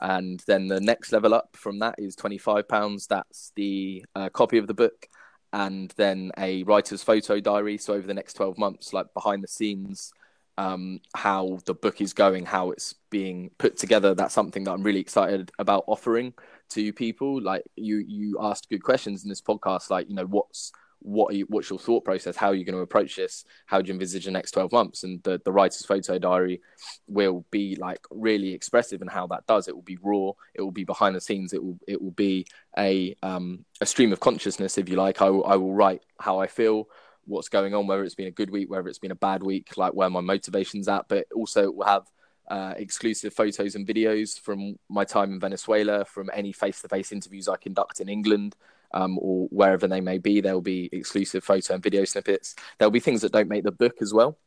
[0.00, 3.06] And then the next level up from that is twenty five pounds.
[3.06, 5.08] That's the uh, copy of the book,
[5.54, 7.78] and then a writer's photo diary.
[7.78, 10.12] So over the next twelve months, like behind the scenes
[10.58, 14.14] um, how the book is going, how it's being put together.
[14.14, 16.34] That's something that I'm really excited about offering
[16.70, 17.40] to people.
[17.40, 19.88] Like you, you asked good questions in this podcast.
[19.88, 22.34] Like you know, what's what you, what's your thought process?
[22.34, 23.44] How are you going to approach this?
[23.66, 25.04] How do you envisage the next 12 months?
[25.04, 26.60] And the, the writer's photo diary
[27.06, 29.68] will be like really expressive in how that does.
[29.68, 30.32] It will be raw.
[30.54, 31.52] It will be behind the scenes.
[31.52, 32.46] It will, it will be
[32.76, 35.22] a, um, a stream of consciousness, if you like.
[35.22, 36.88] I I will write how I feel,
[37.28, 39.76] what's going on, whether it's been a good week, whether it's been a bad week,
[39.76, 41.06] like where my motivation's at.
[41.08, 42.06] But also, we'll have
[42.48, 47.12] uh, exclusive photos and videos from my time in Venezuela, from any face to face
[47.12, 48.56] interviews I conduct in England.
[48.94, 52.54] Um, or wherever they may be, there will be exclusive photo and video snippets.
[52.78, 54.38] There'll be things that don't make the book as well,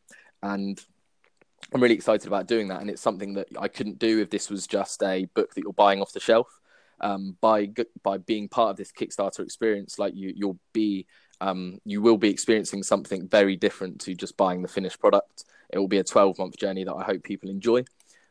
[0.42, 0.84] and
[1.74, 4.50] I'm really excited about doing that, and it's something that I couldn't do if this
[4.50, 6.61] was just a book that you're buying off the shelf.
[7.02, 7.70] Um, by
[8.04, 11.08] by being part of this Kickstarter experience, like you, you'll be
[11.42, 15.46] um, you will be experiencing something very different to just buying the finished product.
[15.72, 17.84] It will be a 12 month journey that I hope people enjoy.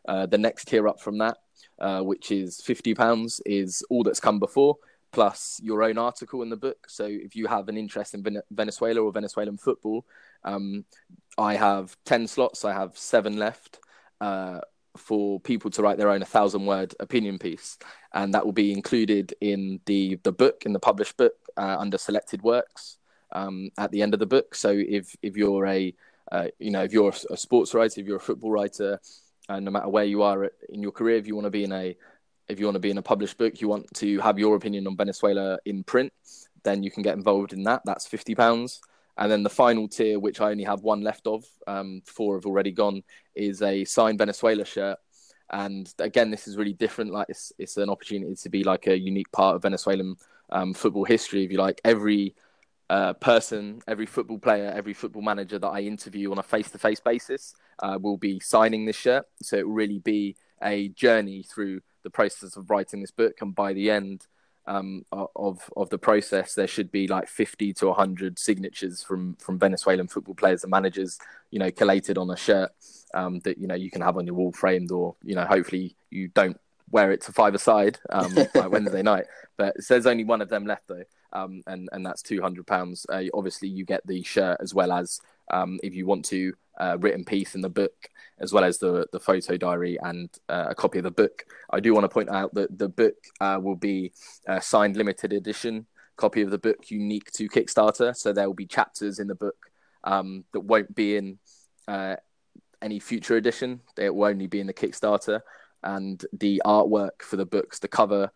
[0.08, 1.38] Uh, the next tier up from that,
[1.80, 4.76] uh, which is £50, is all that's come before,
[5.12, 6.86] plus your own article in the book.
[6.88, 10.06] So if you have an interest in Venezuela or Venezuelan football,
[10.44, 10.84] um,
[11.36, 13.80] I have 10 slots, I have seven left.
[14.20, 14.60] Uh,
[14.96, 17.78] for people to write their own a thousand word opinion piece
[18.12, 21.96] and that will be included in the the book in the published book uh, under
[21.96, 22.98] selected works
[23.32, 24.54] um, at the end of the book.
[24.54, 25.94] So if if you're a
[26.30, 29.00] uh, you know if you're a sports writer, if you're a football writer,
[29.48, 31.72] and no matter where you are in your career, if you want to be in
[31.72, 31.96] a
[32.48, 34.86] if you want to be in a published book, you want to have your opinion
[34.86, 36.12] on Venezuela in print,
[36.64, 37.82] then you can get involved in that.
[37.84, 38.80] That's fifty pounds.
[39.18, 42.46] And then the final tier, which I only have one left of, um, four have
[42.46, 43.02] already gone,
[43.34, 44.98] is a signed Venezuela shirt.
[45.50, 47.12] And again, this is really different.
[47.12, 50.16] Like it's, it's an opportunity to be like a unique part of Venezuelan
[50.50, 51.44] um, football history.
[51.44, 52.34] If you like, every
[52.88, 56.78] uh, person, every football player, every football manager that I interview on a face to
[56.78, 59.26] face basis uh, will be signing this shirt.
[59.42, 63.34] So it will really be a journey through the process of writing this book.
[63.40, 64.26] And by the end
[64.70, 65.04] um,
[65.34, 70.08] of of the process, there should be like 50 to 100 signatures from from Venezuelan
[70.08, 71.18] football players and managers,
[71.50, 72.70] you know, collated on a shirt
[73.12, 75.96] um, that you know you can have on your wall framed, or you know, hopefully
[76.10, 76.58] you don't
[76.90, 79.26] wear it to five aside um, like Wednesday night.
[79.56, 83.06] But there's only one of them left though um, and and that's two hundred pounds.
[83.08, 85.20] Uh, obviously, you get the shirt as well as
[85.52, 88.08] um, if you want to uh, written piece in the book,
[88.38, 91.44] as well as the the photo diary and uh, a copy of the book.
[91.70, 94.12] I do want to point out that the book uh, will be
[94.46, 98.14] a signed limited edition copy of the book, unique to Kickstarter.
[98.14, 99.56] So there will be chapters in the book
[100.04, 101.38] um, that won't be in
[101.88, 102.16] uh,
[102.82, 103.80] any future edition.
[103.96, 105.40] It will only be in the Kickstarter,
[105.82, 108.30] and the artwork for the books, the cover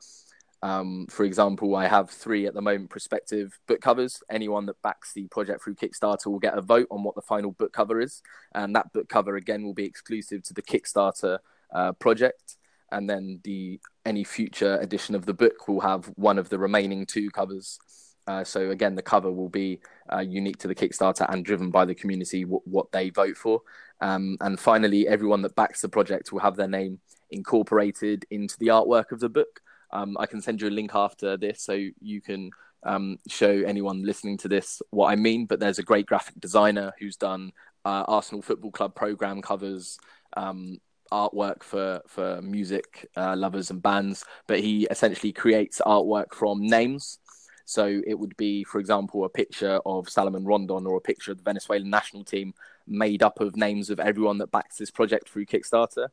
[0.65, 4.23] um, for example, I have three at the moment prospective book covers.
[4.31, 7.53] Anyone that backs the project through Kickstarter will get a vote on what the final
[7.53, 8.23] book cover is,
[8.55, 11.39] and that book cover again will be exclusive to the Kickstarter
[11.75, 12.57] uh, project.
[12.91, 17.05] And then the any future edition of the book will have one of the remaining
[17.05, 17.79] two covers.
[18.27, 21.85] Uh, so again, the cover will be uh, unique to the Kickstarter and driven by
[21.85, 23.61] the community w- what they vote for.
[24.01, 27.01] Um, and finally, everyone that backs the project will have their name
[27.31, 29.61] incorporated into the artwork of the book.
[29.95, 32.51] Um, I can send you a link after this so you can
[32.83, 35.47] um, show anyone listening to this what I mean.
[35.47, 37.53] But there's a great graphic designer who's done
[37.85, 39.99] uh, Arsenal Football Club program covers,
[40.37, 40.79] um,
[41.13, 44.25] artwork for for music uh, lovers and bands.
[44.47, 47.19] But he essentially creates artwork from names.
[47.67, 51.39] So it would be, for example, a picture of Salomon Rondon or a picture of
[51.39, 52.53] the Venezuelan national team
[52.87, 56.09] made up of names of everyone that backs this project through Kickstarter.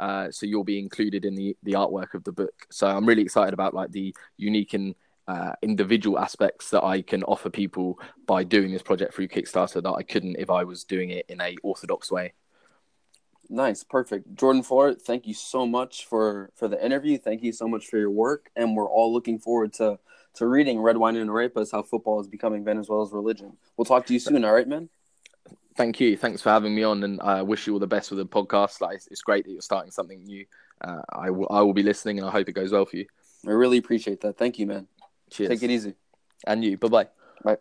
[0.00, 2.66] Uh, so you'll be included in the the artwork of the book.
[2.70, 4.94] So I'm really excited about like the unique and
[5.28, 9.92] uh, individual aspects that I can offer people by doing this project through Kickstarter that
[9.92, 12.32] I couldn't if I was doing it in a orthodox way.
[13.50, 14.34] Nice, perfect.
[14.34, 17.18] Jordan Ford, thank you so much for for the interview.
[17.18, 19.98] Thank you so much for your work, and we're all looking forward to
[20.34, 23.58] to reading Red Wine and Arepas: How Football is Becoming Venezuela's Religion.
[23.76, 24.46] We'll talk to you soon.
[24.46, 24.88] All right, man
[25.80, 26.14] thank you.
[26.16, 28.82] Thanks for having me on, and I wish you all the best with the podcast.
[28.82, 30.44] Like, it's great that you're starting something new.
[30.82, 33.06] Uh, I will, I will be listening, and I hope it goes well for you.
[33.46, 34.36] I really appreciate that.
[34.36, 34.86] Thank you, man.
[35.30, 35.48] Cheers.
[35.48, 35.94] Take it easy.
[36.46, 36.76] And you.
[36.76, 37.08] Bye-bye.
[37.44, 37.56] Bye.